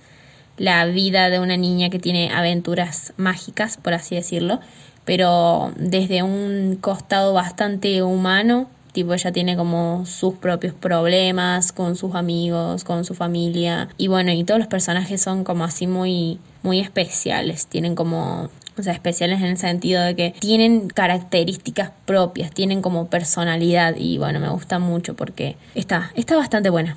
la 0.58 0.86
vida 0.86 1.32
de 1.32 1.40
una 1.40 1.58
niña 1.58 1.90
que 1.90 1.98
tiene 1.98 2.32
aventuras 2.32 3.14
mágicas, 3.18 3.78
por 3.78 3.96
así 3.96 4.14
decirlo, 4.14 4.60
pero 5.04 5.74
desde 5.78 6.22
un 6.22 6.78
costado 6.80 7.34
bastante 7.34 8.04
humano 8.04 8.70
Tipo, 8.92 9.14
ella 9.14 9.32
tiene 9.32 9.56
como 9.56 10.06
sus 10.06 10.36
propios 10.36 10.74
problemas 10.74 11.72
con 11.72 11.96
sus 11.96 12.16
amigos, 12.16 12.84
con 12.84 13.06
su 13.06 13.14
familia. 13.14 13.90
Y 13.98 14.08
bueno, 14.08 14.32
y 14.32 14.44
todos 14.44 14.60
los 14.60 14.68
personajes 14.68 15.22
son 15.22 15.44
como 15.44 15.64
así 15.64 15.88
muy, 15.88 16.40
muy 16.64 16.80
especiales. 16.80 17.68
Tienen 17.68 17.96
como 17.96 18.50
o 18.80 18.84
sea, 18.84 18.94
especiales 18.94 19.40
en 19.42 19.48
el 19.48 19.58
sentido 19.58 20.02
de 20.02 20.16
que 20.16 20.34
tienen 20.40 20.88
características 20.88 21.92
propias, 22.06 22.52
tienen 22.52 22.82
como 22.82 23.10
personalidad 23.10 23.96
y 23.98 24.18
bueno, 24.18 24.40
me 24.40 24.50
gusta 24.50 24.80
mucho 24.80 25.16
porque 25.16 25.58
está, 25.76 26.12
está 26.16 26.38
bastante 26.38 26.70
buena. 26.70 26.96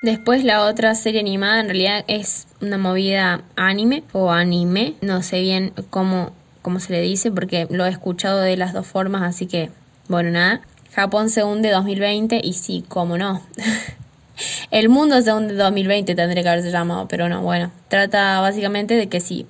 Después 0.00 0.42
la 0.42 0.64
otra 0.64 0.94
serie 0.94 1.20
animada 1.20 1.60
en 1.60 1.66
realidad 1.66 2.04
es 2.08 2.48
una 2.60 2.78
movida 2.78 3.42
anime 3.56 4.02
o 4.12 4.32
anime, 4.32 4.94
no 5.00 5.22
sé 5.22 5.40
bien 5.40 5.72
cómo, 5.90 6.32
cómo 6.62 6.80
se 6.80 6.92
le 6.92 7.02
dice 7.02 7.30
porque 7.30 7.68
lo 7.70 7.84
he 7.84 7.90
escuchado 7.90 8.40
de 8.40 8.56
las 8.56 8.72
dos 8.72 8.86
formas, 8.86 9.22
así 9.22 9.46
que 9.46 9.70
bueno, 10.08 10.30
nada. 10.30 10.62
Japón 10.94 11.30
se 11.30 11.42
hunde 11.42 11.70
2020 11.70 12.40
y 12.42 12.52
sí, 12.52 12.84
cómo 12.88 13.16
no. 13.16 13.42
El 14.70 14.88
mundo 14.88 15.20
se 15.22 15.32
hunde 15.32 15.54
2020 15.54 16.14
tendría 16.14 16.42
que 16.42 16.48
haberse 16.48 16.70
llamado, 16.70 17.08
pero 17.08 17.28
no, 17.28 17.42
bueno, 17.42 17.70
trata 17.88 18.40
básicamente 18.40 18.94
de 18.94 19.08
que 19.08 19.20
sí, 19.20 19.46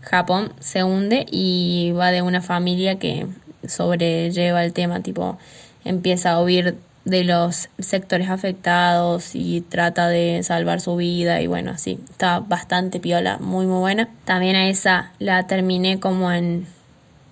Japón 0.00 0.52
se 0.60 0.84
hunde 0.84 1.26
y 1.30 1.92
va 1.92 2.10
de 2.10 2.22
una 2.22 2.42
familia 2.42 2.98
que 2.98 3.26
sobrelleva 3.66 4.64
el 4.64 4.72
tema, 4.72 5.00
tipo, 5.00 5.38
empieza 5.84 6.32
a 6.32 6.42
huir 6.42 6.76
de 7.04 7.24
los 7.24 7.68
sectores 7.78 8.30
afectados 8.30 9.34
y 9.34 9.60
trata 9.60 10.08
de 10.08 10.42
salvar 10.42 10.80
su 10.80 10.96
vida 10.96 11.40
y 11.42 11.46
bueno, 11.46 11.76
sí, 11.76 12.00
está 12.10 12.40
bastante 12.40 13.00
piola, 13.00 13.38
muy 13.38 13.66
muy 13.66 13.78
buena. 13.78 14.08
También 14.24 14.56
a 14.56 14.68
esa 14.68 15.12
la 15.18 15.46
terminé 15.46 16.00
como 16.00 16.32
en, 16.32 16.66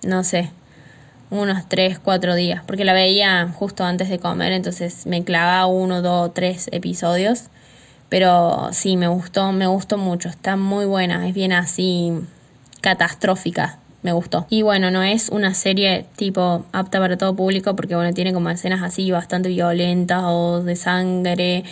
no 0.03 0.23
sé, 0.23 0.51
unos 1.33 1.67
3, 1.67 1.99
4 1.99 2.35
días, 2.35 2.63
porque 2.65 2.85
la 2.85 2.93
veía 2.93 3.49
justo 3.53 3.83
antes 3.83 4.09
de 4.09 4.19
comer, 4.19 4.51
entonces 4.51 5.05
me 5.05 5.23
clavaba 5.23 5.65
uno, 5.65 6.01
dos, 6.01 6.33
tres 6.33 6.69
episodios. 6.71 7.45
Pero 8.09 8.69
sí, 8.73 8.95
me 8.95 9.07
gustó, 9.07 9.51
me 9.51 9.65
gustó 9.65 9.97
mucho, 9.97 10.29
está 10.29 10.55
muy 10.55 10.85
buena, 10.85 11.27
es 11.27 11.33
bien 11.33 11.51
así 11.51 12.11
catastrófica, 12.79 13.79
me 14.03 14.11
gustó. 14.11 14.45
Y 14.51 14.61
bueno, 14.61 14.91
no 14.91 15.01
es 15.01 15.29
una 15.29 15.55
serie 15.55 16.05
tipo 16.15 16.65
apta 16.73 16.99
para 16.99 17.17
todo 17.17 17.35
público 17.35 17.75
porque 17.75 17.95
bueno, 17.95 18.13
tiene 18.13 18.31
como 18.31 18.51
escenas 18.51 18.83
así 18.83 19.09
bastante 19.09 19.49
violentas 19.49 20.21
o 20.25 20.61
de 20.61 20.75
sangre 20.75 21.63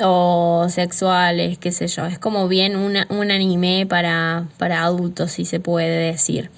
o 0.00 0.66
sexuales, 0.68 1.58
qué 1.58 1.70
sé 1.70 1.86
yo. 1.86 2.06
Es 2.06 2.18
como 2.18 2.48
bien 2.48 2.74
una, 2.74 3.06
un 3.08 3.30
anime 3.30 3.86
para, 3.88 4.48
para 4.58 4.82
adultos, 4.82 5.30
si 5.32 5.44
se 5.44 5.60
puede 5.60 6.10
decir 6.10 6.50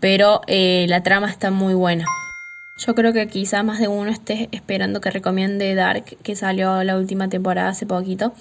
pero 0.00 0.40
eh, 0.46 0.86
la 0.88 1.02
trama 1.02 1.30
está 1.30 1.50
muy 1.50 1.74
buena. 1.74 2.04
Yo 2.78 2.94
creo 2.94 3.12
que 3.12 3.26
quizá 3.26 3.62
más 3.64 3.80
de 3.80 3.88
uno 3.88 4.10
esté 4.10 4.48
esperando 4.52 5.00
que 5.00 5.10
recomiende 5.10 5.74
Dark, 5.74 6.04
que 6.22 6.36
salió 6.36 6.84
la 6.84 6.96
última 6.96 7.28
temporada 7.28 7.70
hace 7.70 7.86
poquito, 7.86 8.32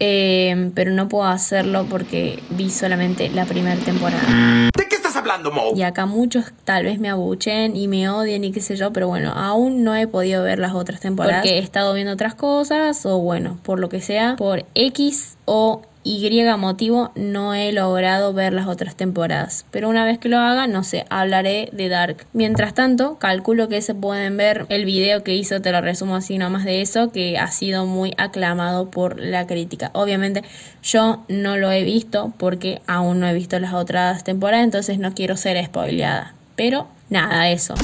eh, 0.00 0.70
pero 0.74 0.90
no 0.90 1.08
puedo 1.08 1.24
hacerlo 1.24 1.86
porque 1.88 2.42
vi 2.50 2.68
solamente 2.68 3.30
la 3.30 3.46
primera 3.46 3.80
temporada. 3.82 4.68
¿De 4.76 4.88
qué 4.88 4.96
estás 4.96 5.16
hablando, 5.16 5.50
Mo? 5.50 5.72
Y 5.74 5.82
acá 5.82 6.04
muchos 6.04 6.52
tal 6.64 6.84
vez 6.84 6.98
me 6.98 7.08
abuchen 7.08 7.74
y 7.74 7.88
me 7.88 8.06
odien 8.10 8.44
y 8.44 8.52
qué 8.52 8.60
sé 8.60 8.76
yo, 8.76 8.92
pero 8.92 9.08
bueno, 9.08 9.32
aún 9.34 9.82
no 9.82 9.96
he 9.96 10.06
podido 10.06 10.42
ver 10.42 10.58
las 10.58 10.74
otras 10.74 11.00
temporadas 11.00 11.40
porque 11.40 11.56
he 11.56 11.62
estado 11.62 11.94
viendo 11.94 12.12
otras 12.12 12.34
cosas 12.34 13.06
o 13.06 13.18
bueno, 13.20 13.58
por 13.62 13.80
lo 13.80 13.88
que 13.88 14.02
sea, 14.02 14.36
por 14.36 14.66
X 14.74 15.38
o 15.46 15.80
y 16.04 16.44
motivo 16.58 17.10
no 17.14 17.54
he 17.54 17.72
logrado 17.72 18.32
ver 18.32 18.52
las 18.52 18.68
otras 18.68 18.94
temporadas. 18.94 19.64
Pero 19.70 19.88
una 19.88 20.04
vez 20.04 20.18
que 20.18 20.28
lo 20.28 20.38
haga, 20.38 20.66
no 20.66 20.84
sé, 20.84 21.06
hablaré 21.08 21.70
de 21.72 21.88
Dark. 21.88 22.26
Mientras 22.32 22.74
tanto, 22.74 23.18
calculo 23.18 23.68
que 23.68 23.80
se 23.80 23.94
pueden 23.94 24.36
ver 24.36 24.66
el 24.68 24.84
video 24.84 25.24
que 25.24 25.34
hizo, 25.34 25.62
te 25.62 25.72
lo 25.72 25.80
resumo 25.80 26.16
así 26.16 26.38
nomás 26.38 26.64
de 26.64 26.82
eso, 26.82 27.10
que 27.10 27.38
ha 27.38 27.50
sido 27.50 27.86
muy 27.86 28.12
aclamado 28.18 28.90
por 28.90 29.18
la 29.18 29.46
crítica. 29.46 29.90
Obviamente 29.94 30.42
yo 30.82 31.24
no 31.28 31.56
lo 31.56 31.72
he 31.72 31.82
visto 31.82 32.32
porque 32.38 32.82
aún 32.86 33.20
no 33.20 33.26
he 33.26 33.34
visto 33.34 33.58
las 33.58 33.72
otras 33.72 34.22
temporadas, 34.24 34.64
entonces 34.64 34.98
no 34.98 35.14
quiero 35.14 35.36
ser 35.36 35.64
spoileada. 35.64 36.34
Pero 36.56 36.88
nada, 37.08 37.50
eso. 37.50 37.74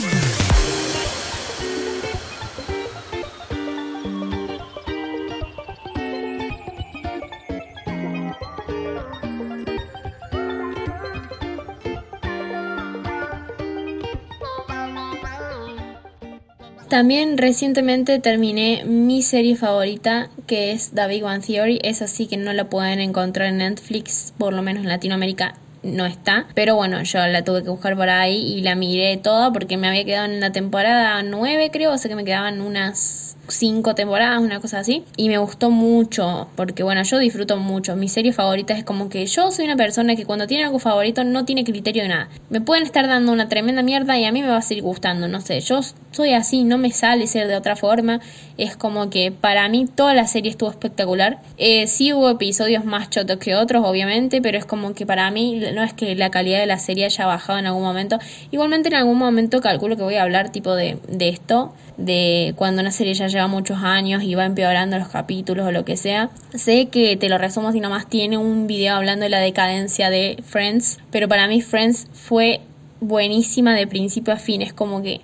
También 16.91 17.39
recientemente 17.39 18.19
terminé 18.19 18.83
mi 18.85 19.23
serie 19.23 19.55
favorita, 19.55 20.29
que 20.49 20.73
es 20.73 20.91
The 20.91 21.07
Big 21.07 21.23
One 21.23 21.39
Theory. 21.39 21.79
Es 21.85 22.03
así 22.03 22.27
que 22.27 22.37
no 22.37 22.53
la 22.53 22.69
pueden 22.69 22.99
encontrar 22.99 23.47
en 23.47 23.59
Netflix, 23.59 24.35
por 24.37 24.53
lo 24.53 24.63
menos 24.63 24.83
en 24.83 24.89
Latinoamérica 24.89 25.55
no 25.85 26.05
está. 26.05 26.47
Pero 26.55 26.75
bueno, 26.75 27.01
yo 27.05 27.25
la 27.29 27.45
tuve 27.45 27.63
que 27.63 27.71
buscar 27.71 27.97
por 27.97 28.09
ahí 28.09 28.39
y 28.39 28.63
la 28.63 28.75
miré 28.75 29.17
toda 29.19 29.53
porque 29.53 29.77
me 29.77 29.87
había 29.87 30.05
quedado 30.05 30.25
en 30.27 30.41
la 30.41 30.51
temporada 30.51 31.23
9, 31.23 31.71
creo. 31.73 31.93
O 31.93 31.99
sea 31.99 32.09
que 32.09 32.17
me 32.17 32.25
quedaban 32.25 32.61
unas 32.61 33.30
cinco 33.51 33.95
temporadas, 33.95 34.41
una 34.41 34.61
cosa 34.61 34.81
así. 34.81 35.05
Y 35.17 35.29
me 35.29 35.39
gustó 35.39 35.71
mucho, 35.71 36.49
porque 36.57 36.83
bueno, 36.83 37.03
yo 37.03 37.19
disfruto 37.19 37.57
mucho. 37.57 37.97
Mi 37.97 38.09
serie 38.09 38.33
favorita 38.33 38.75
es 38.75 38.85
como 38.85 39.09
que 39.09 39.27
yo 39.27 39.51
soy 39.51 39.65
una 39.65 39.77
persona 39.77 40.17
que 40.17 40.25
cuando 40.25 40.47
tiene 40.47 40.65
algo 40.65 40.79
favorito 40.79 41.25
no 41.25 41.45
tiene 41.45 41.65
criterio 41.65 42.03
de 42.03 42.09
nada. 42.09 42.29
Me 42.49 42.61
pueden 42.61 42.85
estar 42.85 43.07
dando 43.07 43.33
una 43.33 43.49
tremenda 43.49 43.83
mierda 43.83 44.19
y 44.19 44.25
a 44.25 44.33
mí 44.33 44.43
me 44.43 44.49
va 44.49 44.59
a 44.59 44.63
seguir 44.63 44.85
gustando, 44.85 45.29
no 45.29 45.41
sé. 45.41 45.61
Yo 45.61 45.81
soy 46.13 46.35
así, 46.35 46.65
no 46.65 46.79
me 46.79 46.91
sale 46.91 47.27
ser 47.27 47.49
de 47.49 47.57
otra 47.57 47.77
forma. 47.77 48.21
Es 48.57 48.77
como 48.77 49.11
que 49.11 49.33
para 49.33 49.69
mí 49.69 49.87
toda 49.87 50.15
la 50.15 50.27
serie 50.27 50.51
estuvo 50.51 50.71
espectacular. 50.71 51.41
Eh, 51.57 51.87
sí 51.87 52.13
hubo 52.13 52.31
episodios 52.31 52.85
más 52.85 53.11
chotos 53.11 53.39
que 53.39 53.55
otros, 53.55 53.85
obviamente, 53.85 54.43
pero 54.43 54.59
es 54.59 54.65
como 54.65 54.95
que 54.95 55.07
para 55.07 55.31
mí 55.31 55.63
no 55.75 55.83
es 55.83 55.93
que 55.93 56.15
la 56.15 56.31
calidad 56.31 56.61
de 56.61 56.67
la 56.67 56.79
serie 56.79 57.07
haya 57.07 57.27
bajado 57.27 57.59
en 57.59 57.67
algún 57.67 57.83
momento. 57.83 58.19
Igualmente 58.51 58.89
en 58.89 58.95
algún 58.95 59.19
momento 59.19 59.61
calculo 59.61 59.97
que 59.97 60.03
voy 60.03 60.17
a 60.17 60.23
hablar 60.23 60.51
tipo 60.51 60.75
de, 60.75 60.99
de 61.09 61.29
esto, 61.29 61.73
de 62.01 62.55
cuando 62.57 62.81
una 62.81 62.91
serie 62.91 63.15
ya 63.15 63.29
lleva 63.29 63.47
muchos 63.47 63.79
años 63.83 64.23
y 64.23 64.35
va 64.35 64.45
empeorando 64.45 64.99
los 64.99 65.09
capítulos 65.09 65.67
o 65.67 65.73
lo 65.73 65.85
que 65.85 65.97
sea. 65.97 66.31
Sé 66.55 66.87
que 66.87 67.17
te 67.17 67.29
lo 67.29 67.39
resumo 67.39 67.73
si 67.73 67.81
nomás 67.81 68.09
tiene 68.09 68.39
un 68.39 68.67
video 68.67 68.97
hablando 68.97 69.25
de 69.25 69.31
la 69.31 69.41
decadencia 69.41 70.11
de 70.11 70.43
Friends, 70.45 70.99
pero 71.11 71.29
para 71.29 71.47
mí 71.47 71.61
Friends 71.61 72.09
fue 72.13 72.61
buenísima 73.01 73.75
de 73.75 73.87
principio 73.87 74.33
a 74.33 74.37
fin. 74.37 74.63
Es 74.63 74.73
como 74.73 75.03
que, 75.03 75.21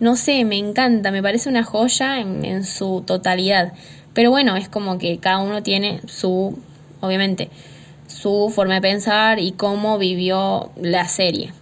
no 0.00 0.16
sé, 0.16 0.44
me 0.44 0.58
encanta, 0.58 1.10
me 1.10 1.22
parece 1.22 1.48
una 1.48 1.64
joya 1.64 2.20
en, 2.20 2.44
en 2.44 2.64
su 2.64 3.02
totalidad. 3.06 3.72
Pero 4.14 4.30
bueno, 4.30 4.56
es 4.56 4.68
como 4.68 4.98
que 4.98 5.18
cada 5.18 5.38
uno 5.38 5.62
tiene 5.62 6.00
su, 6.06 6.58
obviamente, 7.00 7.50
su 8.06 8.52
forma 8.54 8.74
de 8.74 8.80
pensar 8.80 9.38
y 9.38 9.52
cómo 9.52 9.98
vivió 9.98 10.70
la 10.76 11.08
serie. 11.08 11.52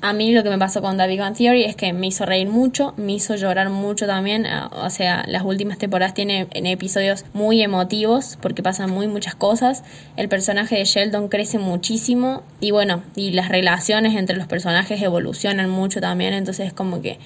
A 0.00 0.12
mí 0.12 0.32
lo 0.32 0.44
que 0.44 0.50
me 0.50 0.58
pasó 0.58 0.80
con 0.80 0.96
David 0.96 1.20
Gun 1.20 1.34
Theory 1.34 1.64
es 1.64 1.74
que 1.74 1.92
me 1.92 2.06
hizo 2.06 2.24
reír 2.24 2.48
mucho, 2.48 2.94
me 2.96 3.14
hizo 3.14 3.34
llorar 3.34 3.68
mucho 3.68 4.06
también. 4.06 4.46
Ah, 4.46 4.70
o 4.72 4.90
sea, 4.90 5.24
las 5.26 5.42
últimas 5.42 5.76
temporadas 5.76 6.14
tienen 6.14 6.46
episodios 6.52 7.24
muy 7.32 7.62
emotivos 7.62 8.38
porque 8.40 8.62
pasan 8.62 8.90
muy 8.90 9.08
muchas 9.08 9.34
cosas. 9.34 9.82
El 10.16 10.28
personaje 10.28 10.76
de 10.76 10.84
Sheldon 10.84 11.28
crece 11.28 11.58
muchísimo 11.58 12.44
y 12.60 12.70
bueno, 12.70 13.02
y 13.16 13.32
las 13.32 13.48
relaciones 13.48 14.14
entre 14.14 14.36
los 14.36 14.46
personajes 14.46 15.02
evolucionan 15.02 15.68
mucho 15.68 16.00
también. 16.00 16.32
Entonces 16.32 16.68
es 16.68 16.72
como 16.72 17.02
que, 17.02 17.18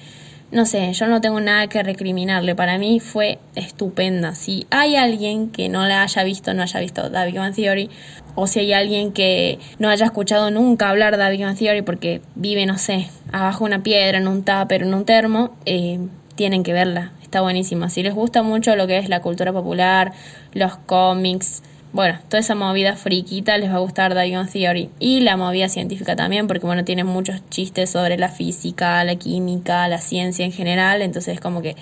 no 0.53 0.67
sé, 0.67 0.93
yo 0.93 1.07
no 1.07 1.19
tengo 1.19 1.41
nada 1.41 1.67
que 1.67 1.81
recriminarle. 1.81 2.55
Para 2.55 2.77
mí 2.77 2.99
fue 2.99 3.39
estupenda. 3.55 4.35
Si 4.35 4.67
hay 4.69 4.95
alguien 4.95 5.49
que 5.49 5.67
no 5.67 5.85
la 5.87 6.03
haya 6.03 6.23
visto, 6.23 6.53
no 6.53 6.61
haya 6.61 6.79
visto 6.79 7.09
David 7.09 7.37
Gun 7.37 7.53
Theory, 7.53 7.89
o 8.35 8.45
si 8.45 8.59
hay 8.59 8.73
alguien 8.73 9.11
que 9.13 9.59
no 9.79 9.89
haya 9.89 10.05
escuchado 10.05 10.51
nunca 10.51 10.89
hablar 10.89 11.17
de 11.17 11.29
Big 11.31 11.57
Theory 11.57 11.81
porque 11.81 12.21
vive, 12.35 12.65
no 12.67 12.77
sé, 12.77 13.09
abajo 13.31 13.65
una 13.65 13.81
piedra, 13.81 14.19
en 14.19 14.27
un 14.27 14.43
tupper, 14.43 14.83
en 14.83 14.93
un 14.93 15.05
termo, 15.05 15.55
eh, 15.65 15.99
tienen 16.35 16.63
que 16.63 16.73
verla. 16.73 17.13
Está 17.21 17.41
buenísima. 17.41 17.89
Si 17.89 18.03
les 18.03 18.13
gusta 18.13 18.43
mucho 18.43 18.75
lo 18.75 18.85
que 18.85 18.99
es 18.99 19.09
la 19.09 19.21
cultura 19.21 19.51
popular, 19.51 20.13
los 20.53 20.77
cómics, 20.77 21.63
bueno, 21.93 22.17
toda 22.27 22.39
esa 22.41 22.55
movida 22.55 22.95
friquita 22.95 23.57
les 23.59 23.69
va 23.69 23.75
a 23.75 23.79
gustar 23.79 24.15
The 24.15 24.45
Theory. 24.51 24.89
Y 24.99 25.19
la 25.19 25.37
movida 25.37 25.69
científica 25.69 26.15
también, 26.15 26.47
porque 26.47 26.65
bueno, 26.65 26.83
tiene 26.83 27.03
muchos 27.03 27.47
chistes 27.49 27.91
sobre 27.91 28.17
la 28.17 28.29
física, 28.29 29.03
la 29.03 29.15
química, 29.15 29.87
la 29.87 29.99
ciencia 29.99 30.43
en 30.43 30.51
general. 30.51 31.03
Entonces 31.03 31.39
como 31.39 31.61
que 31.61 31.75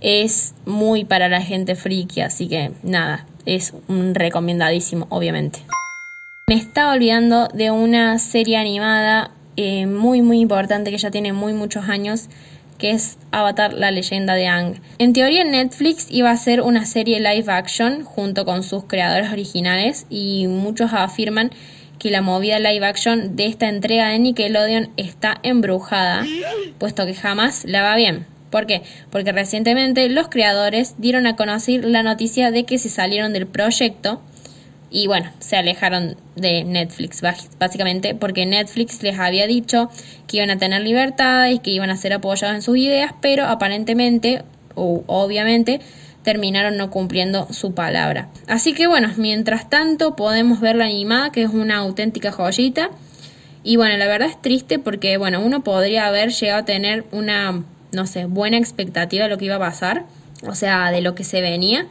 es 0.00 0.54
muy 0.66 1.04
para 1.04 1.28
la 1.28 1.42
gente 1.42 1.74
friki, 1.74 2.20
así 2.20 2.48
que 2.48 2.70
nada, 2.84 3.26
es 3.44 3.74
un 3.88 4.14
recomendadísimo, 4.14 5.06
obviamente. 5.10 5.58
Me 6.46 6.54
estaba 6.54 6.92
olvidando 6.92 7.48
de 7.48 7.72
una 7.72 8.18
serie 8.20 8.56
animada 8.56 9.32
eh, 9.56 9.86
muy 9.86 10.22
muy 10.22 10.40
importante 10.40 10.90
que 10.92 10.98
ya 10.98 11.10
tiene 11.10 11.32
muy 11.32 11.52
muchos 11.54 11.88
años, 11.88 12.28
que 12.80 12.90
es 12.90 13.18
Avatar, 13.30 13.74
la 13.74 13.92
leyenda 13.92 14.34
de 14.34 14.48
Ang. 14.48 14.80
En 14.98 15.12
teoría 15.12 15.44
Netflix 15.44 16.08
iba 16.10 16.30
a 16.30 16.36
ser 16.36 16.62
una 16.62 16.86
serie 16.86 17.20
live 17.20 17.52
action 17.52 18.02
junto 18.02 18.44
con 18.44 18.64
sus 18.64 18.84
creadores 18.84 19.30
originales 19.30 20.06
y 20.10 20.48
muchos 20.48 20.92
afirman 20.92 21.50
que 21.98 22.10
la 22.10 22.22
movida 22.22 22.58
live 22.58 22.84
action 22.84 23.36
de 23.36 23.46
esta 23.46 23.68
entrega 23.68 24.08
de 24.08 24.18
Nickelodeon 24.18 24.90
está 24.96 25.38
embrujada, 25.42 26.24
puesto 26.78 27.04
que 27.06 27.14
jamás 27.14 27.64
la 27.66 27.82
va 27.82 27.94
bien. 27.94 28.26
¿Por 28.48 28.66
qué? 28.66 28.82
Porque 29.10 29.30
recientemente 29.30 30.08
los 30.08 30.28
creadores 30.28 30.94
dieron 30.98 31.26
a 31.26 31.36
conocer 31.36 31.84
la 31.84 32.02
noticia 32.02 32.50
de 32.50 32.64
que 32.64 32.78
se 32.78 32.88
salieron 32.88 33.32
del 33.32 33.46
proyecto 33.46 34.22
y 34.90 35.06
bueno, 35.06 35.30
se 35.38 35.56
alejaron 35.56 36.16
de 36.34 36.64
Netflix, 36.64 37.22
básicamente 37.58 38.14
porque 38.14 38.44
Netflix 38.44 39.02
les 39.02 39.18
había 39.18 39.46
dicho 39.46 39.88
que 40.26 40.38
iban 40.38 40.50
a 40.50 40.58
tener 40.58 40.82
libertad 40.82 41.48
y 41.48 41.60
que 41.60 41.70
iban 41.70 41.90
a 41.90 41.96
ser 41.96 42.12
apoyados 42.12 42.56
en 42.56 42.62
sus 42.62 42.76
ideas, 42.76 43.14
pero 43.20 43.46
aparentemente, 43.46 44.42
o 44.74 45.04
obviamente, 45.06 45.80
terminaron 46.24 46.76
no 46.76 46.90
cumpliendo 46.90 47.46
su 47.52 47.72
palabra. 47.72 48.28
Así 48.48 48.74
que 48.74 48.88
bueno, 48.88 49.10
mientras 49.16 49.70
tanto 49.70 50.16
podemos 50.16 50.60
ver 50.60 50.76
la 50.76 50.86
animada, 50.86 51.30
que 51.30 51.42
es 51.42 51.50
una 51.50 51.76
auténtica 51.76 52.32
joyita. 52.32 52.90
Y 53.62 53.76
bueno, 53.76 53.96
la 53.96 54.06
verdad 54.06 54.28
es 54.28 54.40
triste 54.40 54.78
porque, 54.78 55.18
bueno, 55.18 55.40
uno 55.40 55.62
podría 55.62 56.06
haber 56.06 56.30
llegado 56.30 56.62
a 56.62 56.64
tener 56.64 57.04
una, 57.12 57.62
no 57.92 58.06
sé, 58.06 58.24
buena 58.24 58.56
expectativa 58.56 59.24
de 59.24 59.30
lo 59.30 59.38
que 59.38 59.44
iba 59.44 59.56
a 59.56 59.60
pasar, 59.60 60.04
o 60.46 60.54
sea, 60.54 60.90
de 60.90 61.02
lo 61.02 61.14
que 61.14 61.24
se 61.24 61.42
venía. 61.42 61.86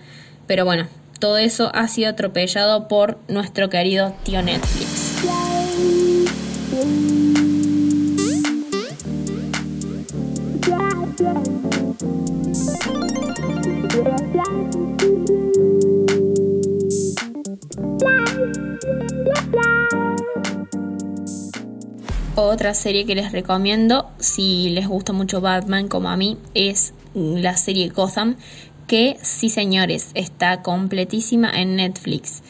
Pero 0.48 0.65
bueno, 0.65 0.88
todo 1.20 1.38
eso 1.38 1.70
ha 1.74 1.88
sido 1.88 2.10
atropellado 2.10 2.88
por 2.88 3.20
nuestro 3.28 3.70
querido 3.70 4.14
tío 4.24 4.42
Netflix. 4.42 5.26
Otra 22.36 22.74
serie 22.74 23.06
que 23.06 23.16
les 23.16 23.32
recomiendo, 23.32 24.10
si 24.20 24.70
les 24.70 24.88
gusta 24.88 25.12
mucho 25.12 25.42
Batman 25.42 25.88
como 25.88 26.10
a 26.10 26.16
mí, 26.16 26.38
es 26.54 26.94
la 27.14 27.58
serie 27.58 27.90
Gotham, 27.90 28.38
que 28.89 29.17
sí 29.22 29.50
señores, 29.50 30.10
está 30.15 30.63
completísima 30.63 31.51
en 31.51 31.75
Netflix. 31.75 32.41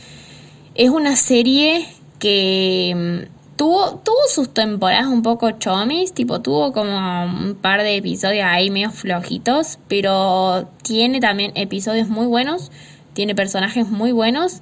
Es 0.74 0.90
una 0.90 1.18
serie 1.18 1.86
que 2.18 2.96
mm, 2.96 3.58
tuvo, 3.58 3.98
tuvo 3.98 4.18
sus 4.30 4.54
temporadas 4.54 5.08
un 5.08 5.22
poco 5.22 5.52
chomis, 5.52 6.14
tipo 6.14 6.42
tuvo 6.42 6.72
como 6.72 7.26
un 7.26 7.56
par 7.56 7.84
de 7.84 7.98
episodios 7.98 8.46
ahí 8.48 8.70
medio 8.72 8.90
flojitos, 8.90 9.80
pero 9.90 10.70
tiene 10.82 11.20
también 11.20 11.52
episodios 11.56 12.08
muy 12.08 12.26
buenos, 12.26 12.72
tiene 13.12 13.36
personajes 13.36 13.90
muy 13.90 14.14
buenos 14.14 14.62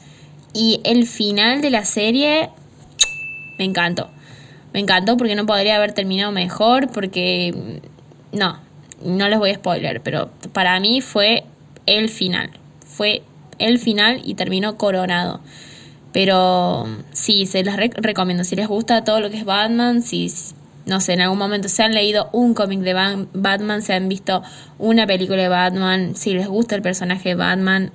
y 0.54 0.82
el 0.84 1.06
final 1.06 1.62
de 1.62 1.70
la 1.70 1.86
serie 1.86 2.50
me 3.60 3.66
encantó. 3.66 4.10
Me 4.74 4.80
encantó 4.80 5.16
porque 5.16 5.36
no 5.36 5.46
podría 5.46 5.76
haber 5.76 5.94
terminado 5.94 6.32
mejor, 6.32 6.88
porque 6.88 7.54
mm, 7.56 8.38
no, 8.38 8.60
no 9.06 9.30
les 9.30 9.38
voy 9.38 9.52
a 9.52 9.56
spoiler, 9.56 10.02
pero 10.02 10.32
para 10.54 10.80
mí 10.80 11.02
fue 11.02 11.44
el 11.88 12.10
final. 12.10 12.52
Fue 12.86 13.24
el 13.58 13.80
final 13.80 14.22
y 14.24 14.36
terminó 14.36 14.78
coronado. 14.78 15.42
Pero 16.14 16.86
sí, 17.12 17.48
se 17.48 17.64
las 17.64 17.78
recomiendo. 17.78 18.44
Si 18.44 18.56
les 18.56 18.68
gusta 18.68 19.04
todo 19.04 19.20
lo 19.20 19.30
que 19.30 19.38
es 19.38 19.46
Batman, 19.46 20.02
si 20.02 20.32
no 20.88 21.02
sé, 21.02 21.14
en 21.14 21.22
algún 21.22 21.38
momento 21.38 21.68
se 21.68 21.84
han 21.84 21.94
leído 21.94 22.30
un 22.32 22.54
cómic 22.54 22.80
de 22.80 22.94
Batman, 22.94 23.82
se 23.82 23.94
han 23.94 24.08
visto 24.08 24.42
una 24.80 25.06
película 25.06 25.42
de 25.42 25.50
Batman, 25.50 26.16
si 26.16 26.34
les 26.34 26.48
gusta 26.48 26.76
el 26.76 26.82
personaje 26.82 27.30
de 27.30 27.36
Batman, 27.36 27.92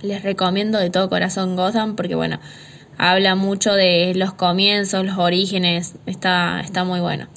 les 0.00 0.22
recomiendo 0.22 0.78
de 0.78 0.88
todo 0.88 1.10
corazón 1.10 1.56
Gotham 1.56 1.94
porque 1.94 2.14
bueno, 2.14 2.40
habla 2.96 3.34
mucho 3.34 3.74
de 3.74 4.14
los 4.16 4.32
comienzos, 4.32 5.04
los 5.04 5.18
orígenes, 5.18 5.94
está, 6.06 6.60
está 6.60 6.84
muy 6.84 7.00
bueno. 7.00 7.28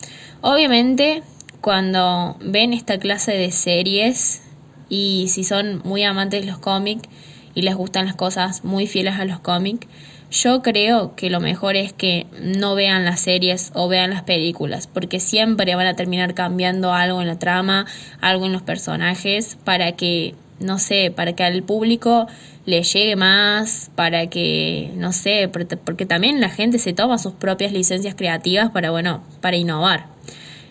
Obviamente, 0.42 1.24
cuando 1.60 2.38
ven 2.40 2.72
esta 2.72 3.00
clase 3.00 3.34
de 3.34 3.52
series 3.52 4.44
y 4.90 5.28
si 5.30 5.44
son 5.44 5.82
muy 5.84 6.04
amantes 6.04 6.42
de 6.42 6.48
los 6.48 6.60
cómics 6.60 7.08
y 7.56 7.62
les 7.64 7.76
gustan 7.76 8.06
las 8.06 8.16
cosas 8.16 8.64
muy 8.64 8.88
fieles 8.88 9.16
a 9.16 9.26
los 9.26 9.40
cómics, 9.40 9.88
yo 10.30 10.62
creo 10.62 11.16
que 11.16 11.30
lo 11.30 11.40
mejor 11.40 11.76
es 11.76 11.94
que 11.94 12.28
no 12.42 12.76
vean 12.76 13.06
las 13.06 13.22
series 13.22 13.72
o 13.74 13.88
vean 13.88 14.10
las 14.10 14.24
películas, 14.24 14.88
porque 14.88 15.20
siempre 15.20 15.74
van 15.76 15.88
a 15.88 15.96
terminar 15.96 16.34
cambiando 16.34 16.94
algo 16.94 17.22
en 17.22 17.28
la 17.28 17.40
trama, 17.40 17.86
algo 18.20 18.46
en 18.46 18.52
los 18.52 18.62
personajes, 18.62 19.58
para 19.64 19.94
que, 19.94 20.36
no 20.60 20.80
sé, 20.80 21.12
para 21.16 21.34
que 21.34 21.44
al 21.44 21.64
público 21.64 22.28
le 22.66 22.84
llegue 22.84 23.16
más, 23.16 23.90
para 23.96 24.28
que, 24.28 24.92
no 24.96 25.14
sé, 25.14 25.50
porque 25.50 26.06
también 26.06 26.42
la 26.42 26.50
gente 26.50 26.78
se 26.80 26.92
toma 26.92 27.18
sus 27.18 27.34
propias 27.34 27.72
licencias 27.72 28.14
creativas 28.14 28.70
para, 28.72 28.92
bueno, 28.92 29.24
para 29.40 29.56
innovar. 29.56 30.08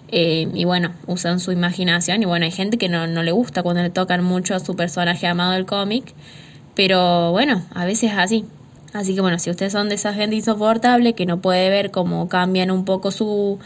Eh, 0.09 0.49
y 0.55 0.65
bueno, 0.65 0.93
usan 1.07 1.41
su 1.41 1.51
imaginación 1.53 2.23
y 2.23 2.27
bueno, 2.27 2.45
hay 2.45 2.53
gente 2.53 2.79
que 2.79 2.89
no, 2.89 3.07
no 3.07 3.23
le 3.23 3.33
gusta 3.33 3.63
cuando 3.63 3.83
le 3.83 3.91
tocan 3.91 4.23
mucho 4.23 4.55
a 4.55 4.61
su 4.61 4.77
personaje 4.77 5.27
amado 5.27 5.53
del 5.53 5.67
cómic, 5.67 6.15
pero 6.75 7.33
bueno, 7.33 7.63
a 7.75 7.85
veces 7.85 8.13
es 8.13 8.19
así. 8.19 8.45
Así 8.93 9.15
que 9.15 9.21
bueno, 9.21 9.39
si 9.39 9.51
ustedes 9.51 9.73
son 9.73 9.89
de 9.89 9.97
esa 9.97 10.15
gente 10.15 10.37
insoportable 10.37 11.15
que 11.15 11.27
no 11.27 11.41
puede 11.41 11.71
ver 11.71 11.91
cómo 11.91 12.29
cambian 12.29 12.71
un 12.71 12.85
poco 12.85 13.11
su, 13.11 13.59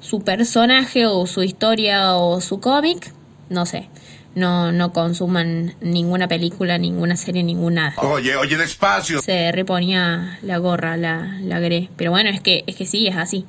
su 0.00 0.22
personaje 0.22 1.06
o 1.06 1.26
su 1.26 1.42
historia 1.42 2.16
o 2.16 2.40
su 2.40 2.60
cómic, 2.60 3.12
no 3.48 3.64
sé. 3.64 3.88
No, 4.34 4.70
no 4.70 4.92
consuman 4.92 5.74
ninguna 5.80 6.28
película, 6.28 6.78
ninguna 6.78 7.16
serie, 7.16 7.42
ninguna 7.42 7.90
nada. 7.96 8.08
Oye, 8.08 8.36
oye, 8.36 8.56
despacio. 8.56 9.20
Se 9.20 9.50
reponía 9.52 10.38
la 10.42 10.58
gorra, 10.58 10.96
la, 10.96 11.38
la 11.40 11.58
gré. 11.60 11.88
Pero 11.96 12.10
bueno, 12.10 12.30
es 12.30 12.40
que, 12.40 12.62
es 12.66 12.76
que 12.76 12.86
sí, 12.86 13.08
es 13.08 13.16
así. 13.16 13.46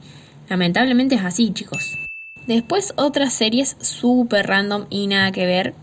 Lamentablemente 0.50 1.16
es 1.16 1.24
así, 1.24 1.52
chicos. 1.54 2.09
Después 2.50 2.94
otras 2.96 3.32
series 3.36 3.78
súper 3.80 4.48
random 4.48 4.88
y 4.90 5.06
nada 5.06 5.32
que 5.32 5.46
ver 5.46 5.76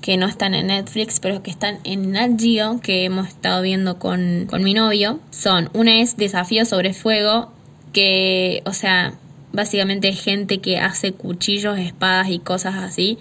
que 0.00 0.16
no 0.16 0.26
están 0.26 0.54
en 0.54 0.68
Netflix, 0.68 1.20
pero 1.20 1.42
que 1.42 1.50
están 1.50 1.80
en 1.84 2.12
Nat 2.12 2.40
Geo, 2.40 2.80
que 2.80 3.04
hemos 3.04 3.28
estado 3.28 3.60
viendo 3.60 3.98
con, 3.98 4.46
con 4.48 4.64
mi 4.64 4.72
novio, 4.72 5.20
son, 5.28 5.68
una 5.74 6.00
es 6.00 6.16
Desafío 6.16 6.64
sobre 6.64 6.94
Fuego, 6.94 7.52
que, 7.92 8.62
o 8.64 8.72
sea, 8.72 9.12
básicamente 9.52 10.14
gente 10.14 10.62
que 10.62 10.78
hace 10.78 11.12
cuchillos, 11.12 11.78
espadas 11.78 12.30
y 12.30 12.38
cosas 12.38 12.76
así. 12.76 13.18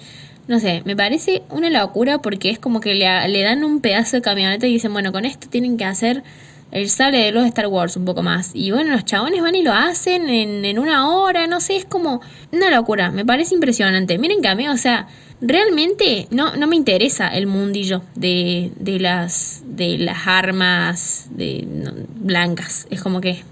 No 0.47 0.61
sé, 0.61 0.81
me 0.85 0.95
parece 0.95 1.43
una 1.49 1.69
locura 1.69 2.19
porque 2.21 2.51
es 2.51 2.57
como 2.57 2.79
que 2.79 2.95
le, 2.95 3.27
le 3.27 3.41
dan 3.41 3.65
un 3.65 3.81
pedazo 3.81 4.15
de 4.15 4.21
camioneta 4.21 4.65
y 4.65 4.71
dicen, 4.71 4.93
bueno, 4.93 5.11
con 5.11 5.25
esto 5.25 5.49
tienen 5.49 5.75
que 5.75 5.83
hacer 5.83 6.23
el 6.71 6.89
sale 6.89 7.17
de 7.17 7.31
los 7.31 7.45
Star 7.45 7.67
Wars 7.67 7.95
un 7.97 8.05
poco 8.05 8.23
más. 8.23 8.51
Y 8.53 8.71
bueno, 8.71 8.91
los 8.91 9.05
chabones 9.05 9.41
van 9.41 9.55
y 9.55 9.63
lo 9.63 9.73
hacen 9.73 10.29
en, 10.29 10.65
en 10.65 10.79
una 10.79 11.09
hora, 11.09 11.47
no 11.47 11.59
sé, 11.61 11.77
es 11.77 11.85
como 11.85 12.21
una 12.51 12.69
locura, 12.69 13.11
me 13.11 13.25
parece 13.25 13.55
impresionante. 13.55 14.17
Miren 14.17 14.41
que 14.41 14.47
a 14.47 14.55
mí, 14.55 14.67
o 14.67 14.77
sea, 14.77 15.07
realmente 15.41 16.27
no, 16.31 16.55
no 16.55 16.67
me 16.67 16.75
interesa 16.75 17.29
el 17.29 17.47
mundillo 17.47 18.01
de, 18.15 18.71
de, 18.77 18.99
las, 18.99 19.63
de 19.65 19.97
las 19.97 20.27
armas 20.27 21.27
de, 21.31 21.67
blancas. 22.15 22.87
Es 22.89 23.01
como 23.01 23.21
que 23.21 23.43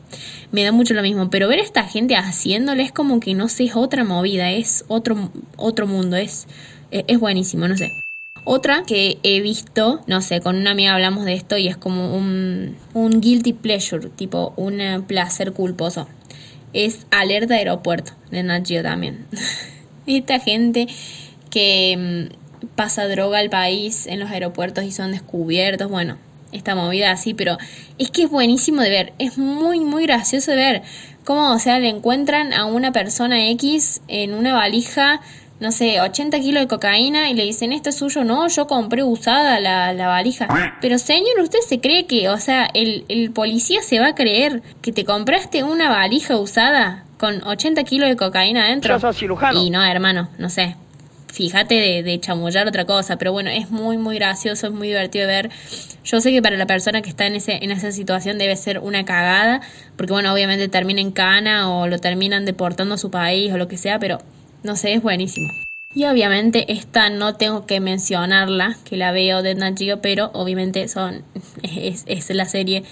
me 0.51 0.63
da 0.63 0.71
mucho 0.71 0.93
lo 0.93 1.01
mismo. 1.01 1.29
Pero 1.29 1.47
ver 1.47 1.59
a 1.59 1.63
esta 1.63 1.83
gente 1.83 2.15
haciéndolo 2.15 2.81
es 2.81 2.91
como 2.91 3.19
que 3.19 3.33
no 3.33 3.47
sé, 3.47 3.65
es 3.65 3.75
otra 3.75 4.03
movida, 4.03 4.51
es 4.51 4.85
otro, 4.87 5.31
otro 5.57 5.87
mundo, 5.87 6.15
es, 6.15 6.47
es 6.91 7.19
buenísimo, 7.19 7.67
no 7.67 7.77
sé. 7.77 8.04
Otra 8.47 8.83
que 8.83 9.17
he 9.23 9.41
visto, 9.41 10.01
no 10.05 10.21
sé, 10.21 10.39
con 10.39 10.55
una 10.55 10.71
amiga 10.71 10.93
hablamos 10.93 11.25
de 11.25 11.33
esto 11.33 11.57
y 11.57 11.67
es 11.67 11.77
como 11.77 12.15
un, 12.15 12.77
un 12.93 13.19
guilty 13.19 13.53
pleasure, 13.53 14.09
tipo 14.09 14.53
un 14.55 15.03
placer 15.07 15.51
culposo. 15.51 16.07
Es 16.71 17.07
Alerta 17.09 17.55
Aeropuerto 17.55 18.13
de 18.29 18.43
Nat 18.43 18.67
también. 18.83 19.25
Esta 20.05 20.39
gente 20.39 20.87
que 21.49 22.29
mm, 22.29 22.67
pasa 22.75 23.07
droga 23.07 23.39
al 23.39 23.49
país 23.49 24.05
en 24.05 24.19
los 24.19 24.29
aeropuertos 24.29 24.83
y 24.83 24.91
son 24.91 25.11
descubiertos, 25.11 25.89
bueno, 25.89 26.17
esta 26.51 26.75
movida 26.75 27.11
así, 27.11 27.33
pero 27.33 27.57
es 27.97 28.11
que 28.11 28.23
es 28.23 28.29
buenísimo 28.29 28.81
de 28.81 28.89
ver, 28.89 29.13
es 29.17 29.37
muy, 29.39 29.79
muy 29.79 30.03
gracioso 30.03 30.51
de 30.51 30.57
ver 30.57 30.81
cómo, 31.23 31.51
o 31.51 31.59
sea, 31.59 31.79
le 31.79 31.89
encuentran 31.89 32.53
a 32.53 32.65
una 32.65 32.91
persona 32.91 33.49
X 33.49 34.01
en 34.07 34.33
una 34.33 34.53
valija, 34.53 35.21
no 35.65 35.71
sé, 35.71 35.99
80 35.99 36.39
kilos 36.39 36.61
de 36.61 36.67
cocaína 36.67 37.29
y 37.31 37.33
le 37.33 37.43
dicen, 37.43 37.73
esto 37.73 37.89
es 37.89 37.95
suyo, 37.95 38.23
no, 38.23 38.47
yo 38.47 38.67
compré 38.67 39.03
usada 39.03 39.59
la, 39.59 39.93
la 39.93 40.07
valija. 40.07 40.47
Pero 40.79 40.99
señor, 40.99 41.39
¿usted 41.41 41.59
se 41.67 41.81
cree 41.81 42.05
que, 42.05 42.29
o 42.29 42.37
sea, 42.37 42.69
el, 42.75 43.03
el 43.09 43.31
policía 43.31 43.81
se 43.81 43.99
va 43.99 44.09
a 44.09 44.15
creer 44.15 44.61
que 44.83 44.91
te 44.91 45.05
compraste 45.05 45.63
una 45.63 45.89
valija 45.89 46.37
usada 46.37 47.03
con 47.17 47.43
80 47.43 47.83
kilos 47.83 48.09
de 48.09 48.15
cocaína 48.15 48.65
adentro? 48.65 48.95
Y 49.65 49.71
no, 49.71 49.83
hermano, 49.83 50.29
no 50.37 50.49
sé 50.49 50.75
fíjate 51.35 51.75
de, 51.75 52.01
de, 52.01 52.17
chamullar 52.21 52.65
otra 52.65 52.85
cosa, 52.85 53.17
pero 53.17 53.33
bueno, 53.33 53.49
es 53.49 53.69
muy, 53.69 53.97
muy 53.97 54.15
gracioso, 54.15 54.67
es 54.67 54.73
muy 54.73 54.87
divertido 54.87 55.27
de 55.27 55.33
ver. 55.33 55.49
Yo 56.05 56.21
sé 56.21 56.31
que 56.31 56.41
para 56.41 56.55
la 56.55 56.65
persona 56.65 57.01
que 57.01 57.09
está 57.09 57.27
en, 57.27 57.35
ese, 57.35 57.59
en 57.61 57.71
esa 57.71 57.91
situación 57.91 58.37
debe 58.37 58.55
ser 58.55 58.79
una 58.79 59.03
cagada, 59.03 59.59
porque 59.97 60.13
bueno, 60.13 60.31
obviamente 60.31 60.69
termina 60.69 61.01
en 61.01 61.11
cana 61.11 61.69
o 61.69 61.87
lo 61.87 61.99
terminan 61.99 62.45
deportando 62.45 62.95
a 62.95 62.97
su 62.97 63.11
país 63.11 63.51
o 63.51 63.57
lo 63.57 63.67
que 63.67 63.75
sea, 63.75 63.99
pero 63.99 64.19
no 64.65 64.75
sé, 64.75 64.93
es 64.93 65.01
buenísimo. 65.01 65.53
Y 65.93 66.03
obviamente 66.05 66.73
esta 66.73 67.09
no 67.09 67.35
tengo 67.35 67.65
que 67.65 67.79
mencionarla, 67.79 68.77
que 68.83 68.97
la 68.97 69.13
veo 69.13 69.41
de 69.41 69.55
Nat 69.55 69.79
pero 70.01 70.29
obviamente 70.33 70.87
son 70.89 71.23
es, 71.63 72.03
es 72.07 72.29
la 72.31 72.45
serie 72.45 72.83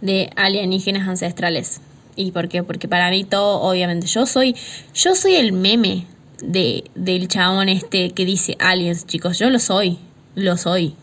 de 0.00 0.30
alienígenas 0.36 1.08
ancestrales. 1.08 1.80
¿Y 2.14 2.30
por 2.30 2.48
qué? 2.48 2.62
Porque 2.62 2.88
para 2.88 3.10
mí 3.10 3.24
todo, 3.24 3.60
obviamente, 3.62 4.06
yo 4.06 4.26
soy, 4.26 4.54
yo 4.94 5.14
soy 5.14 5.36
el 5.36 5.52
meme 5.52 6.06
de, 6.42 6.84
del 6.94 7.28
chabón 7.28 7.68
este 7.68 8.10
que 8.10 8.24
dice 8.24 8.56
aliens, 8.58 9.06
chicos. 9.06 9.38
Yo 9.38 9.48
lo 9.48 9.58
soy, 9.58 9.98
lo 10.34 10.56
soy. 10.56 10.94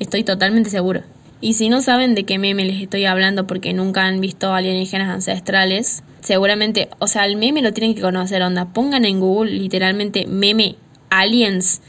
Estoy 0.00 0.24
totalmente 0.24 0.68
seguro. 0.68 1.02
Y 1.40 1.54
si 1.54 1.68
no 1.68 1.80
saben 1.82 2.14
de 2.14 2.24
qué 2.24 2.38
meme 2.38 2.64
les 2.64 2.82
estoy 2.82 3.04
hablando 3.04 3.46
porque 3.46 3.72
nunca 3.72 4.04
han 4.04 4.20
visto 4.20 4.52
alienígenas 4.52 5.08
ancestrales, 5.08 6.02
seguramente, 6.22 6.88
o 6.98 7.06
sea, 7.06 7.26
el 7.26 7.36
meme 7.36 7.60
lo 7.60 7.72
tienen 7.72 7.94
que 7.94 8.00
conocer, 8.00 8.42
onda. 8.42 8.72
Pongan 8.72 9.04
en 9.04 9.20
Google 9.20 9.52
literalmente 9.52 10.26
meme 10.26 10.76
aliens 11.10 11.82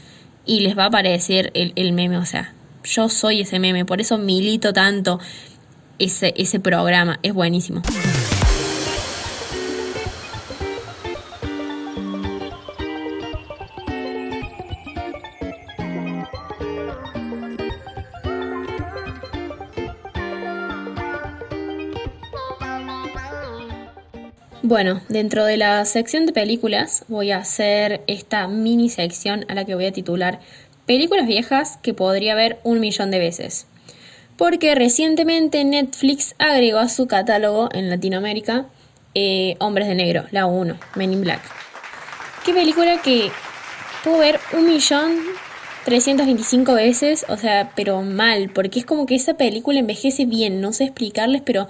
y 0.44 0.60
les 0.60 0.76
va 0.76 0.84
a 0.84 0.86
aparecer 0.88 1.50
el, 1.54 1.72
el 1.76 1.92
meme, 1.92 2.18
o 2.18 2.26
sea, 2.26 2.52
yo 2.84 3.08
soy 3.08 3.40
ese 3.40 3.58
meme, 3.58 3.84
por 3.84 4.00
eso 4.00 4.18
milito 4.18 4.72
tanto 4.72 5.18
ese, 5.98 6.34
ese 6.36 6.60
programa, 6.60 7.18
es 7.22 7.32
buenísimo. 7.32 7.82
Bueno, 24.66 25.02
dentro 25.10 25.44
de 25.44 25.58
la 25.58 25.84
sección 25.84 26.24
de 26.24 26.32
películas 26.32 27.04
voy 27.08 27.32
a 27.32 27.36
hacer 27.36 28.00
esta 28.06 28.48
mini 28.48 28.88
sección 28.88 29.44
a 29.48 29.54
la 29.54 29.66
que 29.66 29.74
voy 29.74 29.84
a 29.84 29.92
titular 29.92 30.40
Películas 30.86 31.26
viejas 31.26 31.78
que 31.82 31.92
podría 31.92 32.34
ver 32.34 32.60
un 32.64 32.80
millón 32.80 33.10
de 33.10 33.18
veces. 33.18 33.66
Porque 34.38 34.74
recientemente 34.74 35.62
Netflix 35.66 36.34
agregó 36.38 36.78
a 36.78 36.88
su 36.88 37.06
catálogo 37.06 37.68
en 37.74 37.90
Latinoamérica 37.90 38.64
eh, 39.14 39.56
Hombres 39.60 39.86
de 39.86 39.96
Negro, 39.96 40.24
la 40.30 40.46
1, 40.46 40.78
Men 40.94 41.12
in 41.12 41.20
Black. 41.20 41.42
Qué 42.46 42.54
película 42.54 43.02
que 43.02 43.30
puedo 44.02 44.16
ver 44.16 44.40
un 44.54 44.66
millón 44.66 45.12
325 45.84 46.72
veces, 46.72 47.26
o 47.28 47.36
sea, 47.36 47.70
pero 47.76 48.00
mal, 48.00 48.48
porque 48.48 48.78
es 48.78 48.86
como 48.86 49.04
que 49.04 49.16
esa 49.16 49.34
película 49.34 49.80
envejece 49.80 50.24
bien, 50.24 50.62
no 50.62 50.72
sé 50.72 50.84
explicarles, 50.84 51.42
pero 51.42 51.68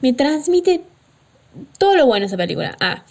me 0.00 0.14
transmite 0.14 0.80
todo 1.78 1.96
lo 1.96 2.06
bueno 2.06 2.26
esa 2.26 2.36
película. 2.36 2.76
Ah. 2.80 3.04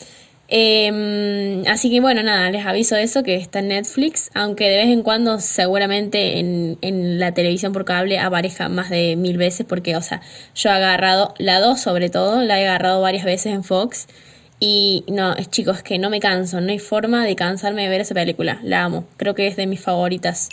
Em, 0.52 1.63
así 1.67 1.91
que 1.91 1.99
bueno, 1.99 2.23
nada, 2.23 2.49
les 2.49 2.65
aviso 2.65 2.95
eso, 2.95 3.21
que 3.21 3.36
está 3.36 3.60
en 3.60 3.67
Netflix, 3.67 4.32
aunque 4.34 4.67
de 4.67 4.78
vez 4.78 4.88
en 4.88 5.04
cuando 5.04 5.39
seguramente 5.39 6.39
en, 6.39 6.80
en 6.82 7.19
la 7.19 7.34
televisión 7.36 7.71
por 7.71 7.86
cable 7.86 8.17
aparezca 8.17 8.67
más 8.67 8.89
de 8.89 9.15
mil 9.15 9.38
veces, 9.38 9.67
porque, 9.69 9.95
o 9.95 10.02
sea, 10.02 10.21
yo 10.56 10.71
he 10.71 10.73
agarrado, 10.73 11.36
la 11.38 11.60
2 11.60 11.80
sobre 11.80 12.10
todo, 12.10 12.41
la 12.41 12.60
he 12.60 12.67
agarrado 12.67 12.99
varias 13.02 13.25
veces 13.25 13.54
en 13.54 13.63
Fox, 13.63 14.08
y 14.60 15.06
no, 15.08 15.36
chicos, 15.52 15.84
que 15.84 15.99
no 15.99 16.10
me 16.10 16.19
canso, 16.19 16.62
no 16.62 16.71
hay 16.71 16.80
forma 16.80 17.23
de 17.25 17.36
cansarme 17.36 17.84
de 17.84 17.89
ver 17.89 18.02
esa 18.02 18.15
película, 18.15 18.60
la 18.63 18.84
amo, 18.84 19.06
creo 19.17 19.36
que 19.36 19.45
es 19.45 19.56
de 19.56 19.67
mis 19.67 19.82
favoritas. 19.82 20.49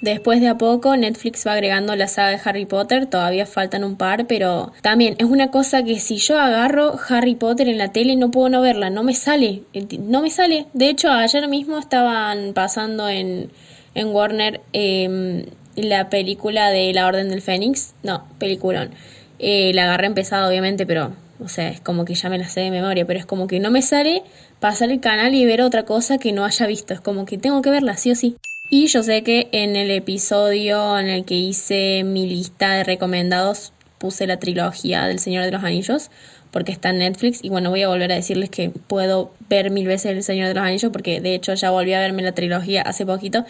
Después 0.00 0.40
de 0.40 0.48
a 0.48 0.58
poco 0.58 0.96
Netflix 0.96 1.46
va 1.46 1.52
agregando 1.52 1.96
la 1.96 2.08
saga 2.08 2.30
de 2.30 2.40
Harry 2.44 2.66
Potter, 2.66 3.06
todavía 3.06 3.46
faltan 3.46 3.84
un 3.84 3.96
par, 3.96 4.26
pero 4.26 4.72
también 4.82 5.14
es 5.18 5.24
una 5.24 5.50
cosa 5.50 5.82
que 5.82 5.98
si 5.98 6.18
yo 6.18 6.38
agarro 6.38 6.98
Harry 7.08 7.36
Potter 7.36 7.68
en 7.68 7.78
la 7.78 7.90
tele 7.90 8.14
no 8.16 8.30
puedo 8.30 8.50
no 8.50 8.60
verla, 8.60 8.90
no 8.90 9.02
me 9.02 9.14
sale, 9.14 9.62
no 9.98 10.20
me 10.20 10.30
sale. 10.30 10.66
De 10.74 10.90
hecho, 10.90 11.10
ayer 11.10 11.48
mismo 11.48 11.78
estaban 11.78 12.52
pasando 12.52 13.08
en, 13.08 13.50
en 13.94 14.08
Warner 14.08 14.60
em, 14.74 15.46
la 15.76 16.10
película 16.10 16.70
de 16.70 16.92
La 16.92 17.06
Orden 17.06 17.30
del 17.30 17.40
Fénix, 17.40 17.94
no, 18.02 18.24
peliculón. 18.38 18.90
Eh, 19.38 19.72
la 19.74 19.84
agarré 19.84 20.06
empezada 20.06 20.48
obviamente, 20.48 20.86
pero, 20.86 21.12
o 21.40 21.48
sea, 21.48 21.68
es 21.70 21.80
como 21.80 22.04
que 22.04 22.14
ya 22.14 22.28
me 22.28 22.38
la 22.38 22.48
sé 22.48 22.60
de 22.60 22.70
memoria, 22.70 23.06
pero 23.06 23.18
es 23.18 23.26
como 23.26 23.46
que 23.46 23.58
no 23.58 23.70
me 23.70 23.80
sale 23.80 24.22
pasar 24.60 24.90
el 24.90 25.00
canal 25.00 25.34
y 25.34 25.46
ver 25.46 25.62
otra 25.62 25.84
cosa 25.84 26.18
que 26.18 26.32
no 26.32 26.44
haya 26.44 26.66
visto, 26.66 26.94
es 26.94 27.00
como 27.00 27.24
que 27.24 27.38
tengo 27.38 27.62
que 27.62 27.70
verla 27.70 27.96
sí 27.96 28.10
o 28.10 28.14
sí. 28.14 28.36
Y 28.70 28.86
yo 28.86 29.02
sé 29.02 29.22
que 29.22 29.48
en 29.52 29.76
el 29.76 29.90
episodio 29.90 30.98
en 30.98 31.08
el 31.08 31.24
que 31.24 31.34
hice 31.34 32.02
mi 32.04 32.26
lista 32.26 32.74
de 32.74 32.84
recomendados 32.84 33.72
puse 33.98 34.26
la 34.26 34.38
trilogía 34.38 35.06
del 35.06 35.18
Señor 35.18 35.44
de 35.44 35.52
los 35.52 35.62
Anillos 35.62 36.10
porque 36.50 36.72
está 36.72 36.90
en 36.90 36.98
Netflix 36.98 37.42
y 37.42 37.48
bueno 37.48 37.70
voy 37.70 37.82
a 37.82 37.88
volver 37.88 38.12
a 38.12 38.14
decirles 38.14 38.48
que 38.48 38.70
puedo 38.70 39.32
ver 39.48 39.70
mil 39.70 39.86
veces 39.86 40.12
el 40.12 40.22
Señor 40.22 40.48
de 40.48 40.54
los 40.54 40.62
Anillos 40.62 40.92
porque 40.92 41.20
de 41.20 41.34
hecho 41.34 41.52
ya 41.54 41.70
volví 41.70 41.92
a 41.92 42.00
verme 42.00 42.22
la 42.22 42.32
trilogía 42.32 42.82
hace 42.82 43.04
poquito 43.04 43.44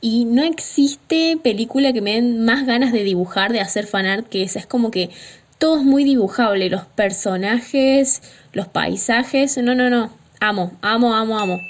y 0.00 0.24
no 0.24 0.42
existe 0.44 1.38
película 1.42 1.92
que 1.92 2.00
me 2.00 2.14
den 2.14 2.44
más 2.44 2.66
ganas 2.66 2.92
de 2.92 3.02
dibujar, 3.04 3.52
de 3.52 3.60
hacer 3.60 3.86
fanart 3.86 4.28
que 4.28 4.42
esa. 4.42 4.60
Es 4.60 4.66
como 4.66 4.90
que 4.90 5.10
todo 5.58 5.78
es 5.78 5.84
muy 5.84 6.04
dibujable, 6.04 6.70
los 6.70 6.84
personajes, 6.84 8.22
los 8.52 8.68
paisajes, 8.68 9.58
no, 9.58 9.74
no, 9.74 9.90
no, 9.90 10.12
amo, 10.40 10.72
amo, 10.82 11.14
amo, 11.14 11.38
amo. 11.38 11.60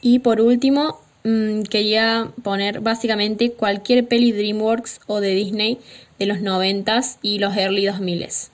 Y 0.00 0.18
por 0.20 0.40
último, 0.40 0.98
Mm, 1.22 1.62
quería 1.64 2.30
poner 2.42 2.80
básicamente 2.80 3.52
cualquier 3.52 4.06
peli 4.08 4.32
DreamWorks 4.32 5.00
o 5.06 5.20
de 5.20 5.34
Disney 5.34 5.78
de 6.18 6.26
los 6.26 6.38
90s 6.38 7.18
y 7.22 7.38
los 7.38 7.56
early 7.56 7.84
2000s. 7.84 8.48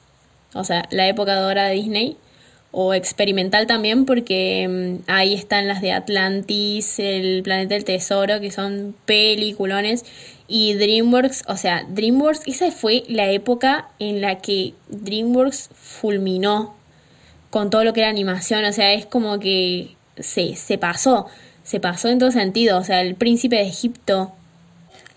O 0.55 0.65
sea, 0.65 0.87
la 0.91 1.07
época 1.07 1.37
dorada 1.37 1.69
de 1.69 1.75
Disney 1.75 2.17
o 2.73 2.93
experimental 2.93 3.67
también 3.67 4.05
porque 4.05 4.67
mm, 4.69 5.11
ahí 5.11 5.35
están 5.35 5.69
las 5.69 5.81
de 5.81 5.93
Atlantis, 5.93 6.99
el 6.99 7.43
planeta 7.43 7.75
del 7.75 7.85
tesoro, 7.85 8.41
que 8.41 8.51
son 8.51 8.97
peliculones. 9.05 10.05
Y 10.49 10.75
DreamWorks, 10.75 11.45
o 11.49 11.57
sea, 11.57 11.85
DreamWorks, 11.89 12.43
esa 12.47 12.71
fue 12.73 13.05
la 13.09 13.31
época 13.31 13.89
en 13.99 14.21
la 14.21 14.39
que 14.39 14.75
DreamWorks 14.89 15.71
fulminó 15.75 16.75
con 17.51 17.71
todo 17.71 17.85
lo 17.85 17.93
que 17.93 18.01
era 18.01 18.11
animación. 18.11 18.65
O 18.65 18.73
sea, 18.73 18.93
es 18.93 19.07
como 19.07 19.39
que 19.39 19.97
se, 20.19 20.57
se 20.57 20.79
pasó 20.79 21.27
se 21.67 21.81
pasó 21.81 22.09
en 22.09 22.21
todo 22.21 22.31
sentido. 22.31 22.79
O 22.79 22.85
sea, 22.85 23.01
el 23.01 23.17
príncipe 23.17 23.57
de 23.57 23.67
Egipto, 23.67 24.33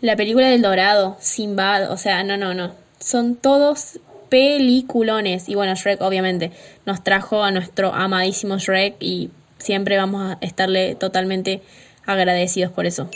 la 0.01 0.15
película 0.15 0.47
del 0.47 0.63
Dorado, 0.63 1.15
Sinbad, 1.19 1.91
o 1.91 1.97
sea, 1.97 2.23
no, 2.23 2.37
no, 2.37 2.55
no. 2.55 2.73
Son 2.99 3.35
todos 3.35 3.99
peliculones. 4.29 5.47
Y 5.47 5.53
bueno, 5.55 5.75
Shrek 5.75 6.01
obviamente 6.01 6.51
nos 6.87 7.03
trajo 7.03 7.43
a 7.43 7.51
nuestro 7.51 7.93
amadísimo 7.93 8.57
Shrek 8.57 8.95
y 8.99 9.29
siempre 9.59 9.97
vamos 9.97 10.31
a 10.31 10.37
estarle 10.41 10.95
totalmente 10.95 11.61
agradecidos 12.05 12.71
por 12.71 12.87
eso. 12.87 13.09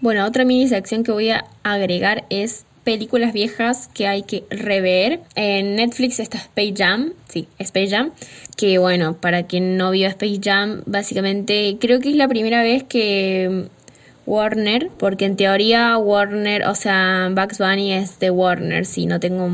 Bueno, 0.00 0.24
otra 0.24 0.44
mini 0.44 0.68
sección 0.68 1.02
que 1.02 1.10
voy 1.10 1.30
a 1.30 1.44
agregar 1.64 2.24
es 2.30 2.66
películas 2.88 3.34
viejas 3.34 3.90
que 3.92 4.06
hay 4.06 4.22
que 4.22 4.44
rever. 4.48 5.20
En 5.34 5.76
Netflix 5.76 6.20
está 6.20 6.38
Space 6.38 6.72
Jam, 6.74 7.12
sí, 7.28 7.46
Space 7.58 7.90
Jam, 7.90 8.12
que 8.56 8.78
bueno, 8.78 9.12
para 9.20 9.42
quien 9.42 9.76
no 9.76 9.90
vio 9.90 10.08
Space 10.08 10.40
Jam, 10.42 10.84
básicamente 10.86 11.76
creo 11.78 12.00
que 12.00 12.08
es 12.08 12.16
la 12.16 12.28
primera 12.28 12.62
vez 12.62 12.84
que 12.84 13.66
Warner, 14.28 14.90
porque 14.98 15.24
en 15.24 15.36
teoría 15.36 15.96
Warner, 15.96 16.66
o 16.66 16.74
sea, 16.74 17.30
Bugs 17.32 17.58
Bunny 17.58 17.94
es 17.94 18.20
de 18.20 18.30
Warner, 18.30 18.84
si 18.84 19.06
no 19.06 19.20
tengo, 19.20 19.48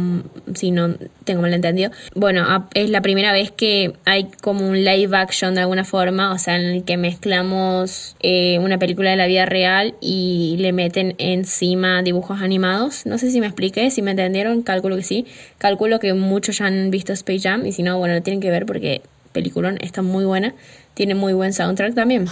si 0.54 0.72
no 0.72 0.96
tengo 1.22 1.42
mal 1.42 1.54
entendido. 1.54 1.92
Bueno, 2.16 2.44
es 2.74 2.90
la 2.90 3.00
primera 3.00 3.32
vez 3.32 3.52
que 3.52 3.92
hay 4.04 4.24
como 4.42 4.66
un 4.66 4.84
live 4.84 5.16
action 5.16 5.54
de 5.54 5.60
alguna 5.60 5.84
forma, 5.84 6.32
o 6.32 6.38
sea, 6.38 6.56
en 6.56 6.62
el 6.62 6.84
que 6.84 6.96
mezclamos 6.96 8.16
eh, 8.20 8.58
una 8.58 8.78
película 8.78 9.10
de 9.10 9.16
la 9.16 9.28
vida 9.28 9.46
real 9.46 9.94
y 10.00 10.56
le 10.58 10.72
meten 10.72 11.14
encima 11.18 12.02
dibujos 12.02 12.42
animados. 12.42 13.06
No 13.06 13.16
sé 13.18 13.30
si 13.30 13.40
me 13.40 13.46
expliqué, 13.46 13.92
si 13.92 14.02
me 14.02 14.10
entendieron, 14.10 14.62
calculo 14.62 14.96
que 14.96 15.04
sí. 15.04 15.24
Calculo 15.58 16.00
que 16.00 16.14
muchos 16.14 16.58
ya 16.58 16.66
han 16.66 16.90
visto 16.90 17.12
Space 17.12 17.48
Jam 17.48 17.64
y 17.64 17.70
si 17.70 17.84
no, 17.84 17.96
bueno, 17.98 18.14
lo 18.14 18.22
tienen 18.22 18.40
que 18.40 18.50
ver 18.50 18.66
porque 18.66 19.02
peliculón 19.34 19.76
está 19.82 20.00
muy 20.00 20.24
buena. 20.24 20.54
Tiene 20.94 21.14
muy 21.14 21.34
buen 21.34 21.52
soundtrack 21.52 21.94
también. 21.94 22.26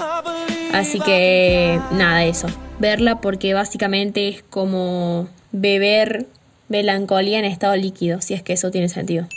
Así 0.72 1.00
que 1.00 1.78
nada, 1.92 2.24
eso. 2.24 2.46
Verla 2.78 3.20
porque 3.20 3.52
básicamente 3.52 4.28
es 4.28 4.42
como 4.48 5.28
beber 5.50 6.26
melancolía 6.68 7.38
en 7.38 7.44
estado 7.44 7.76
líquido, 7.76 8.22
si 8.22 8.32
es 8.32 8.42
que 8.42 8.54
eso 8.54 8.70
tiene 8.70 8.88
sentido. 8.88 9.28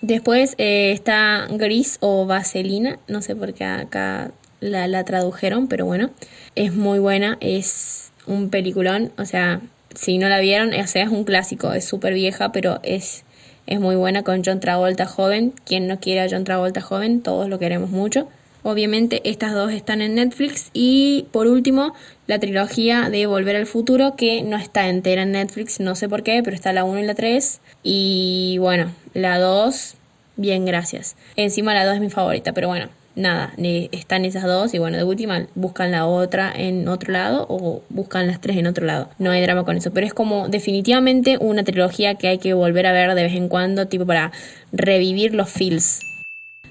Después 0.00 0.54
eh, 0.56 0.92
está 0.92 1.46
Gris 1.50 1.98
o 2.00 2.24
Vaselina, 2.24 2.98
no 3.08 3.20
sé 3.20 3.36
por 3.36 3.52
qué 3.52 3.64
acá 3.64 4.30
la, 4.60 4.86
la 4.86 5.04
tradujeron, 5.04 5.66
pero 5.66 5.84
bueno, 5.84 6.10
es 6.54 6.74
muy 6.74 6.98
buena, 6.98 7.36
es 7.40 8.12
un 8.26 8.48
peliculón, 8.50 9.12
o 9.18 9.24
sea, 9.24 9.60
si 9.94 10.18
no 10.18 10.28
la 10.28 10.40
vieron, 10.40 10.72
o 10.74 10.86
sea, 10.86 11.04
es 11.04 11.10
un 11.10 11.24
clásico, 11.24 11.72
es 11.72 11.84
súper 11.84 12.14
vieja, 12.14 12.52
pero 12.52 12.80
es, 12.82 13.24
es 13.66 13.80
muy 13.80 13.96
buena 13.96 14.22
con 14.22 14.42
John 14.44 14.60
Travolta 14.60 15.06
joven. 15.06 15.52
Quien 15.64 15.86
no 15.86 16.00
quiere 16.00 16.20
a 16.20 16.28
John 16.30 16.44
Travolta 16.44 16.80
joven, 16.80 17.22
todos 17.22 17.48
lo 17.48 17.58
queremos 17.58 17.90
mucho. 17.90 18.28
Obviamente 18.62 19.20
estas 19.28 19.52
dos 19.52 19.72
están 19.72 20.00
en 20.00 20.14
Netflix 20.14 20.70
y 20.72 21.26
por 21.32 21.46
último 21.46 21.92
la 22.26 22.38
trilogía 22.38 23.10
de 23.10 23.26
Volver 23.26 23.56
al 23.56 23.66
Futuro 23.66 24.16
que 24.16 24.42
no 24.42 24.56
está 24.56 24.88
entera 24.88 25.22
en 25.22 25.32
Netflix, 25.32 25.80
no 25.80 25.94
sé 25.94 26.08
por 26.08 26.22
qué, 26.22 26.42
pero 26.42 26.56
está 26.56 26.72
la 26.72 26.84
1 26.84 27.00
y 27.00 27.02
la 27.02 27.14
3 27.14 27.60
y 27.82 28.56
bueno, 28.60 28.90
la 29.12 29.38
2, 29.38 29.96
bien 30.36 30.64
gracias. 30.64 31.14
Encima 31.36 31.74
la 31.74 31.84
2 31.84 31.96
es 31.96 32.00
mi 32.00 32.08
favorita, 32.08 32.54
pero 32.54 32.68
bueno, 32.68 32.88
nada, 33.16 33.52
están 33.92 34.24
esas 34.24 34.44
dos 34.44 34.74
y 34.74 34.78
bueno, 34.78 34.96
de 34.96 35.04
última 35.04 35.46
buscan 35.54 35.90
la 35.90 36.06
otra 36.06 36.52
en 36.54 36.88
otro 36.88 37.12
lado 37.12 37.46
o 37.48 37.82
buscan 37.88 38.26
las 38.26 38.40
tres 38.40 38.56
en 38.56 38.66
otro 38.66 38.86
lado. 38.86 39.08
No 39.18 39.30
hay 39.30 39.42
drama 39.42 39.64
con 39.64 39.76
eso, 39.76 39.92
pero 39.92 40.06
es 40.06 40.14
como 40.14 40.48
definitivamente 40.48 41.38
una 41.40 41.64
trilogía 41.64 42.16
que 42.16 42.28
hay 42.28 42.38
que 42.38 42.54
volver 42.54 42.86
a 42.86 42.92
ver 42.92 43.14
de 43.14 43.22
vez 43.22 43.34
en 43.34 43.48
cuando, 43.48 43.86
tipo 43.88 44.06
para 44.06 44.32
revivir 44.72 45.34
los 45.34 45.50
feels 45.50 46.00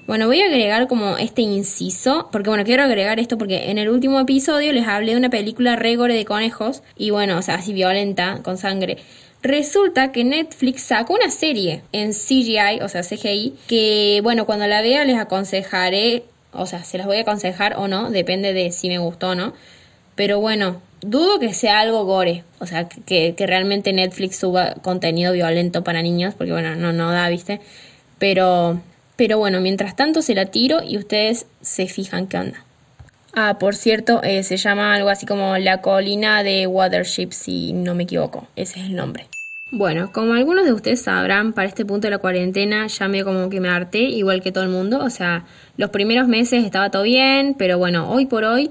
bueno, 0.06 0.26
voy 0.26 0.42
a 0.42 0.46
agregar 0.46 0.86
como 0.86 1.16
este 1.16 1.40
inciso, 1.40 2.28
porque 2.30 2.50
bueno, 2.50 2.64
quiero 2.64 2.82
agregar 2.82 3.18
esto 3.18 3.38
porque 3.38 3.70
en 3.70 3.78
el 3.78 3.88
último 3.88 4.20
episodio 4.20 4.70
les 4.74 4.86
hablé 4.86 5.12
de 5.12 5.18
una 5.18 5.30
película 5.30 5.76
regore 5.76 6.14
de 6.14 6.26
conejos, 6.26 6.82
y 6.96 7.08
bueno, 7.08 7.38
o 7.38 7.42
sea, 7.42 7.54
así 7.54 7.72
violenta, 7.72 8.40
con 8.42 8.58
sangre. 8.58 8.98
Resulta 9.42 10.12
que 10.12 10.24
Netflix 10.24 10.82
sacó 10.82 11.14
una 11.14 11.30
serie 11.30 11.82
en 11.92 12.12
CGI, 12.12 12.80
o 12.82 12.88
sea, 12.88 13.02
CGI, 13.02 13.54
que 13.66 14.20
bueno, 14.22 14.44
cuando 14.44 14.66
la 14.66 14.82
vea 14.82 15.04
les 15.04 15.16
aconsejaré, 15.16 16.24
o 16.56 16.66
sea, 16.66 16.84
se 16.84 16.98
las 16.98 17.06
voy 17.06 17.18
a 17.18 17.22
aconsejar 17.22 17.76
o 17.76 17.88
no, 17.88 18.10
depende 18.10 18.52
de 18.52 18.70
si 18.70 18.88
me 18.88 18.98
gustó 18.98 19.30
o 19.30 19.34
no. 19.34 19.54
Pero 20.14 20.40
bueno, 20.40 20.80
dudo 21.00 21.38
que 21.38 21.54
sea 21.54 21.80
algo 21.80 22.04
gore, 22.04 22.44
o 22.60 22.66
sea, 22.66 22.88
que, 22.88 23.34
realmente 23.38 23.92
Netflix 23.92 24.36
suba 24.36 24.74
contenido 24.82 25.32
violento 25.32 25.84
para 25.84 26.02
niños, 26.02 26.34
porque 26.34 26.52
bueno, 26.52 26.76
no, 26.76 26.92
no 26.92 27.10
da, 27.10 27.28
¿viste? 27.28 27.60
Pero 28.18 28.80
pero 29.16 29.38
bueno, 29.38 29.60
mientras 29.60 29.94
tanto 29.94 30.22
se 30.22 30.34
la 30.34 30.46
tiro 30.46 30.82
y 30.82 30.98
ustedes 30.98 31.46
se 31.60 31.86
fijan 31.86 32.26
qué 32.26 32.38
onda. 32.38 32.64
Ah, 33.32 33.58
por 33.58 33.76
cierto, 33.76 34.22
eh, 34.22 34.42
se 34.42 34.56
llama 34.56 34.94
algo 34.94 35.08
así 35.08 35.26
como 35.26 35.56
la 35.58 35.80
colina 35.80 36.42
de 36.42 36.66
Watership, 36.66 37.30
si 37.32 37.72
no 37.72 37.94
me 37.94 38.04
equivoco. 38.04 38.46
Ese 38.56 38.80
es 38.80 38.86
el 38.86 38.96
nombre. 38.96 39.26
Bueno, 39.70 40.12
como 40.12 40.34
algunos 40.34 40.66
de 40.66 40.72
ustedes 40.72 41.02
sabrán, 41.02 41.52
para 41.52 41.66
este 41.66 41.84
punto 41.84 42.06
de 42.06 42.12
la 42.12 42.18
cuarentena 42.18 42.86
ya 42.86 43.08
me 43.08 43.24
como 43.24 43.48
que 43.48 43.60
me 43.60 43.68
harté, 43.68 44.02
igual 44.02 44.42
que 44.42 44.52
todo 44.52 44.62
el 44.62 44.70
mundo. 44.70 45.00
O 45.00 45.10
sea, 45.10 45.46
los 45.76 45.90
primeros 45.90 46.28
meses 46.28 46.64
estaba 46.64 46.90
todo 46.90 47.02
bien, 47.02 47.54
pero 47.58 47.78
bueno, 47.78 48.10
hoy 48.10 48.26
por 48.26 48.44
hoy 48.44 48.70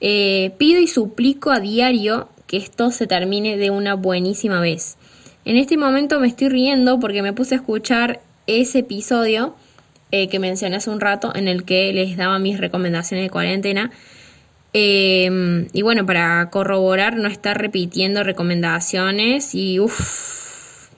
eh, 0.00 0.52
pido 0.56 0.80
y 0.80 0.86
suplico 0.86 1.50
a 1.50 1.60
diario 1.60 2.28
que 2.46 2.56
esto 2.56 2.90
se 2.90 3.06
termine 3.06 3.56
de 3.58 3.70
una 3.70 3.94
buenísima 3.94 4.60
vez. 4.60 4.96
En 5.44 5.56
este 5.56 5.76
momento 5.76 6.20
me 6.20 6.28
estoy 6.28 6.48
riendo 6.48 7.00
porque 7.00 7.22
me 7.22 7.32
puse 7.32 7.54
a 7.54 7.58
escuchar 7.58 8.20
ese 8.46 8.78
episodio 8.78 9.54
eh, 10.10 10.28
que 10.28 10.38
mencioné 10.38 10.76
hace 10.76 10.90
un 10.90 11.00
rato, 11.00 11.34
en 11.34 11.48
el 11.48 11.64
que 11.64 11.92
les 11.92 12.16
daba 12.16 12.38
mis 12.38 12.58
recomendaciones 12.58 13.26
de 13.26 13.30
cuarentena. 13.30 13.90
Em, 14.72 15.66
y 15.72 15.82
bueno, 15.82 16.06
para 16.06 16.48
corroborar, 16.50 17.16
no 17.16 17.28
estar 17.28 17.60
repitiendo 17.60 18.22
recomendaciones 18.22 19.54
y 19.54 19.80
uff, 19.80 20.88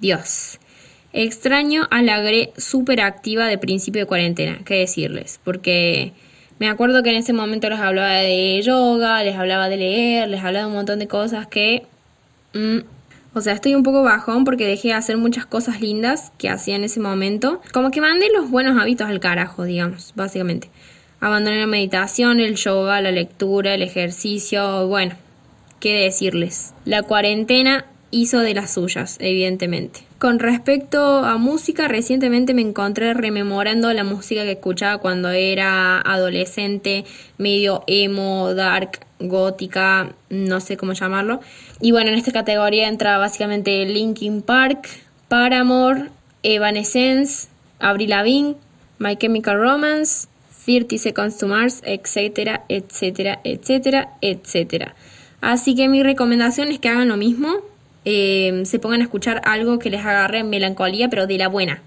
Dios. 0.00 0.58
Extraño 1.12 1.86
a 1.90 2.02
la 2.02 2.20
Gre 2.20 2.52
súper 2.56 3.00
activa 3.00 3.46
de 3.46 3.58
principio 3.58 4.02
de 4.02 4.06
cuarentena, 4.06 4.60
qué 4.64 4.76
decirles, 4.76 5.40
porque 5.44 6.12
me 6.58 6.68
acuerdo 6.68 7.02
que 7.02 7.10
en 7.10 7.16
ese 7.16 7.32
momento 7.32 7.68
les 7.68 7.80
hablaba 7.80 8.14
de 8.14 8.60
yoga, 8.62 9.22
les 9.22 9.36
hablaba 9.36 9.68
de 9.68 9.76
leer, 9.76 10.28
les 10.28 10.40
hablaba 10.42 10.64
de 10.64 10.70
un 10.70 10.76
montón 10.76 10.98
de 10.98 11.08
cosas 11.08 11.46
que 11.46 11.82
mm, 12.54 12.78
o 13.34 13.40
sea, 13.40 13.54
estoy 13.54 13.74
un 13.74 13.82
poco 13.82 14.02
bajón 14.02 14.44
porque 14.44 14.66
dejé 14.66 14.88
de 14.88 14.94
hacer 14.94 15.16
muchas 15.16 15.46
cosas 15.46 15.80
lindas 15.80 16.32
que 16.36 16.50
hacía 16.50 16.76
en 16.76 16.84
ese 16.84 17.00
momento. 17.00 17.62
Como 17.72 17.90
que 17.90 18.02
mandé 18.02 18.28
los 18.34 18.50
buenos 18.50 18.78
hábitos 18.78 19.08
al 19.08 19.20
carajo, 19.20 19.64
digamos, 19.64 20.12
básicamente. 20.14 20.68
Abandoné 21.22 21.60
la 21.60 21.68
meditación, 21.68 22.40
el 22.40 22.56
yoga, 22.56 23.00
la 23.00 23.12
lectura, 23.12 23.74
el 23.74 23.82
ejercicio, 23.82 24.88
bueno, 24.88 25.14
qué 25.78 25.94
decirles. 25.94 26.74
La 26.84 27.04
cuarentena 27.04 27.86
hizo 28.10 28.40
de 28.40 28.54
las 28.54 28.74
suyas, 28.74 29.18
evidentemente. 29.20 30.00
Con 30.18 30.40
respecto 30.40 31.18
a 31.18 31.36
música, 31.36 31.86
recientemente 31.86 32.54
me 32.54 32.62
encontré 32.62 33.14
rememorando 33.14 33.92
la 33.92 34.02
música 34.02 34.42
que 34.42 34.50
escuchaba 34.50 34.98
cuando 34.98 35.30
era 35.30 36.00
adolescente, 36.00 37.04
medio 37.38 37.84
emo, 37.86 38.52
dark, 38.54 39.06
gótica, 39.20 40.16
no 40.28 40.58
sé 40.58 40.76
cómo 40.76 40.92
llamarlo. 40.92 41.38
Y 41.80 41.92
bueno, 41.92 42.10
en 42.10 42.16
esta 42.16 42.32
categoría 42.32 42.88
entra 42.88 43.18
básicamente 43.18 43.86
Linkin 43.86 44.42
Park, 44.42 44.88
Paramore, 45.28 46.10
Evanescence, 46.42 47.46
Avril 47.78 48.10
Lavigne, 48.10 48.56
My 48.98 49.16
Chemical 49.16 49.60
Romance, 49.60 50.26
30 50.64 50.98
Seconds 50.98 51.38
to 51.38 51.46
Mars, 51.48 51.82
etcétera, 51.84 52.64
etcétera, 52.68 53.40
etcétera, 53.44 54.10
etcétera. 54.20 54.94
Así 55.40 55.74
que 55.74 55.88
mi 55.88 56.02
recomendación 56.02 56.68
es 56.68 56.78
que 56.78 56.88
hagan 56.88 57.08
lo 57.08 57.16
mismo, 57.16 57.48
eh, 58.04 58.62
se 58.64 58.78
pongan 58.78 59.00
a 59.00 59.04
escuchar 59.04 59.42
algo 59.44 59.78
que 59.78 59.90
les 59.90 60.00
agarre 60.00 60.44
melancolía, 60.44 61.08
pero 61.08 61.26
de 61.26 61.38
la 61.38 61.48
buena. 61.48 61.82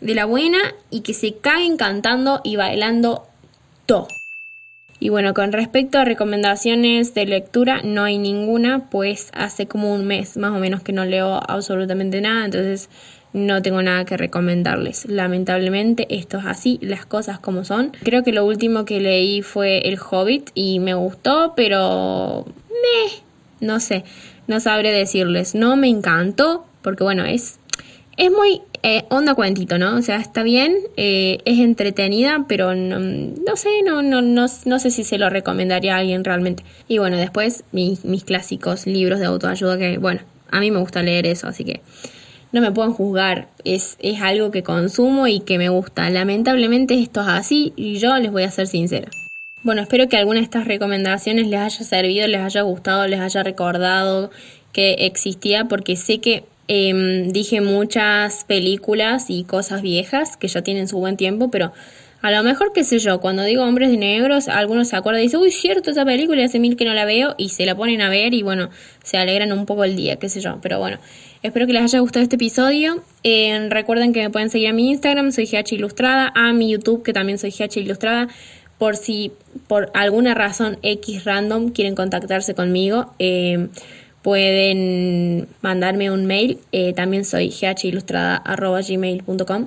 De 0.00 0.14
la 0.14 0.24
buena 0.24 0.58
y 0.90 1.00
que 1.00 1.14
se 1.14 1.36
caguen 1.36 1.76
cantando 1.76 2.40
y 2.44 2.56
bailando 2.56 3.26
todo. 3.86 4.08
Y 5.00 5.08
bueno, 5.08 5.34
con 5.34 5.52
respecto 5.52 5.98
a 5.98 6.04
recomendaciones 6.04 7.14
de 7.14 7.26
lectura, 7.26 7.82
no 7.82 8.04
hay 8.04 8.18
ninguna, 8.18 8.88
pues 8.90 9.30
hace 9.34 9.66
como 9.66 9.92
un 9.92 10.06
mes 10.06 10.36
más 10.36 10.52
o 10.52 10.60
menos 10.60 10.82
que 10.82 10.92
no 10.92 11.04
leo 11.04 11.40
absolutamente 11.46 12.20
nada, 12.20 12.44
entonces 12.46 12.88
no 13.34 13.60
tengo 13.62 13.82
nada 13.82 14.04
que 14.04 14.16
recomendarles. 14.16 15.06
Lamentablemente 15.06 16.06
esto 16.08 16.38
es 16.38 16.46
así, 16.46 16.78
las 16.80 17.04
cosas 17.04 17.40
como 17.40 17.64
son. 17.64 17.92
Creo 18.02 18.22
que 18.22 18.32
lo 18.32 18.46
último 18.46 18.84
que 18.84 19.00
leí 19.00 19.42
fue 19.42 19.88
El 19.88 19.98
Hobbit 19.98 20.50
y 20.54 20.78
me 20.78 20.94
gustó, 20.94 21.52
pero... 21.56 22.46
Meh, 22.68 23.12
no 23.60 23.80
sé, 23.80 24.04
no 24.46 24.60
sabré 24.60 24.92
decirles. 24.92 25.54
No 25.56 25.76
me 25.76 25.88
encantó, 25.88 26.64
porque 26.80 27.02
bueno, 27.02 27.24
es... 27.24 27.58
Es 28.16 28.30
muy 28.30 28.62
eh, 28.86 29.06
onda 29.08 29.34
cuentito, 29.34 29.78
¿no? 29.78 29.96
O 29.96 30.02
sea, 30.02 30.16
está 30.16 30.42
bien, 30.42 30.76
eh, 30.98 31.38
es 31.46 31.58
entretenida, 31.58 32.44
pero 32.46 32.74
no, 32.74 32.98
no 33.00 33.56
sé, 33.56 33.70
no, 33.82 34.02
no, 34.02 34.20
no, 34.20 34.48
sé 34.78 34.90
si 34.90 35.04
se 35.04 35.16
lo 35.16 35.30
recomendaría 35.30 35.96
a 35.96 36.00
alguien 36.00 36.22
realmente. 36.22 36.64
Y 36.86 36.98
bueno, 36.98 37.16
después 37.16 37.64
mis, 37.72 38.04
mis 38.04 38.24
clásicos 38.24 38.86
libros 38.86 39.20
de 39.20 39.24
autoayuda 39.24 39.78
que, 39.78 39.96
bueno, 39.96 40.20
a 40.50 40.60
mí 40.60 40.70
me 40.70 40.80
gusta 40.80 41.02
leer 41.02 41.24
eso, 41.24 41.48
así 41.48 41.64
que 41.64 41.80
no 42.52 42.60
me 42.60 42.72
pueden 42.72 42.92
juzgar, 42.92 43.48
es, 43.64 43.96
es 44.00 44.20
algo 44.20 44.50
que 44.50 44.62
consumo 44.62 45.28
y 45.28 45.40
que 45.40 45.56
me 45.56 45.70
gusta. 45.70 46.10
Lamentablemente 46.10 46.92
esto 47.00 47.22
es 47.22 47.28
así 47.28 47.72
y 47.76 47.96
yo 47.96 48.14
les 48.18 48.30
voy 48.30 48.42
a 48.42 48.50
ser 48.50 48.66
sincera. 48.66 49.08
Bueno, 49.62 49.80
espero 49.80 50.10
que 50.10 50.18
alguna 50.18 50.40
de 50.40 50.44
estas 50.44 50.66
recomendaciones 50.66 51.46
les 51.46 51.58
haya 51.58 51.84
servido, 51.84 52.26
les 52.26 52.42
haya 52.42 52.60
gustado, 52.60 53.06
les 53.06 53.20
haya 53.20 53.42
recordado 53.42 54.30
que 54.72 55.06
existía, 55.06 55.64
porque 55.64 55.96
sé 55.96 56.18
que 56.18 56.44
em, 56.68 57.32
dije 57.32 57.60
muchas 57.60 58.44
películas 58.44 59.26
y 59.28 59.44
cosas 59.44 59.82
viejas 59.82 60.36
que 60.36 60.48
ya 60.48 60.62
tienen 60.62 60.88
su 60.88 60.98
buen 60.98 61.16
tiempo, 61.16 61.50
pero 61.50 61.72
a 62.24 62.30
lo 62.30 62.42
mejor, 62.42 62.72
qué 62.72 62.84
sé 62.84 63.00
yo, 63.00 63.20
cuando 63.20 63.42
digo 63.42 63.62
hombres 63.62 63.90
de 63.90 63.98
negros, 63.98 64.48
algunos 64.48 64.88
se 64.88 64.96
acuerdan 64.96 65.20
y 65.20 65.24
dicen, 65.24 65.40
uy, 65.40 65.50
cierto, 65.50 65.90
esa 65.90 66.06
película 66.06 66.42
hace 66.42 66.58
mil 66.58 66.74
que 66.74 66.86
no 66.86 66.94
la 66.94 67.04
veo 67.04 67.34
y 67.36 67.50
se 67.50 67.66
la 67.66 67.76
ponen 67.76 68.00
a 68.00 68.08
ver 68.08 68.32
y 68.32 68.42
bueno, 68.42 68.70
se 69.02 69.18
alegran 69.18 69.52
un 69.52 69.66
poco 69.66 69.84
el 69.84 69.94
día, 69.94 70.16
qué 70.16 70.30
sé 70.30 70.40
yo. 70.40 70.58
Pero 70.62 70.78
bueno, 70.78 70.96
espero 71.42 71.66
que 71.66 71.74
les 71.74 71.82
haya 71.82 71.98
gustado 71.98 72.22
este 72.22 72.36
episodio. 72.36 73.04
Eh, 73.24 73.68
recuerden 73.68 74.14
que 74.14 74.22
me 74.22 74.30
pueden 74.30 74.48
seguir 74.48 74.68
a 74.68 74.72
mi 74.72 74.88
Instagram, 74.88 75.32
soy 75.32 75.44
GH 75.44 75.74
Ilustrada, 75.74 76.32
a 76.34 76.54
mi 76.54 76.70
YouTube, 76.70 77.02
que 77.02 77.12
también 77.12 77.36
soy 77.36 77.50
GH 77.50 77.80
Ilustrada, 77.80 78.28
por 78.78 78.96
si 78.96 79.32
por 79.66 79.90
alguna 79.92 80.32
razón 80.32 80.78
X 80.80 81.24
random 81.24 81.72
quieren 81.72 81.94
contactarse 81.94 82.54
conmigo. 82.54 83.12
Eh, 83.18 83.68
pueden 84.24 85.46
mandarme 85.60 86.10
un 86.10 86.24
mail, 86.24 86.58
eh, 86.72 86.94
también 86.94 87.26
soy 87.26 87.50
ghilustrada.gmail.com 87.50 89.66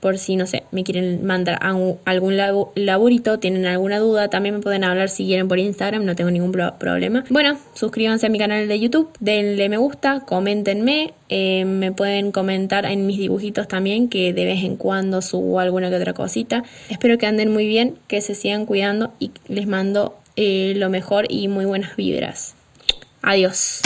por 0.00 0.16
si, 0.16 0.36
no 0.36 0.46
sé, 0.46 0.62
me 0.70 0.82
quieren 0.82 1.26
mandar 1.26 1.58
algún 1.60 2.36
laburito, 2.36 3.38
tienen 3.38 3.66
alguna 3.66 3.98
duda, 3.98 4.28
también 4.28 4.54
me 4.54 4.62
pueden 4.62 4.84
hablar 4.84 5.10
si 5.10 5.26
quieren 5.26 5.46
por 5.46 5.58
Instagram, 5.58 6.06
no 6.06 6.16
tengo 6.16 6.30
ningún 6.30 6.52
problema. 6.52 7.24
Bueno, 7.28 7.58
suscríbanse 7.74 8.24
a 8.26 8.30
mi 8.30 8.38
canal 8.38 8.66
de 8.66 8.80
YouTube, 8.80 9.10
denle 9.20 9.68
me 9.68 9.76
gusta, 9.76 10.20
coméntenme, 10.20 11.12
eh, 11.28 11.66
me 11.66 11.92
pueden 11.92 12.32
comentar 12.32 12.86
en 12.86 13.06
mis 13.06 13.18
dibujitos 13.18 13.68
también, 13.68 14.08
que 14.08 14.32
de 14.32 14.46
vez 14.46 14.64
en 14.64 14.76
cuando 14.76 15.20
subo 15.20 15.60
alguna 15.60 15.90
que 15.90 15.96
otra 15.96 16.14
cosita. 16.14 16.64
Espero 16.88 17.18
que 17.18 17.26
anden 17.26 17.52
muy 17.52 17.66
bien, 17.66 17.96
que 18.06 18.22
se 18.22 18.34
sigan 18.34 18.64
cuidando 18.64 19.12
y 19.18 19.32
les 19.48 19.66
mando 19.66 20.16
eh, 20.36 20.72
lo 20.76 20.88
mejor 20.88 21.26
y 21.28 21.48
muy 21.48 21.66
buenas 21.66 21.94
vibras. 21.94 22.54
Adiós. 23.22 23.80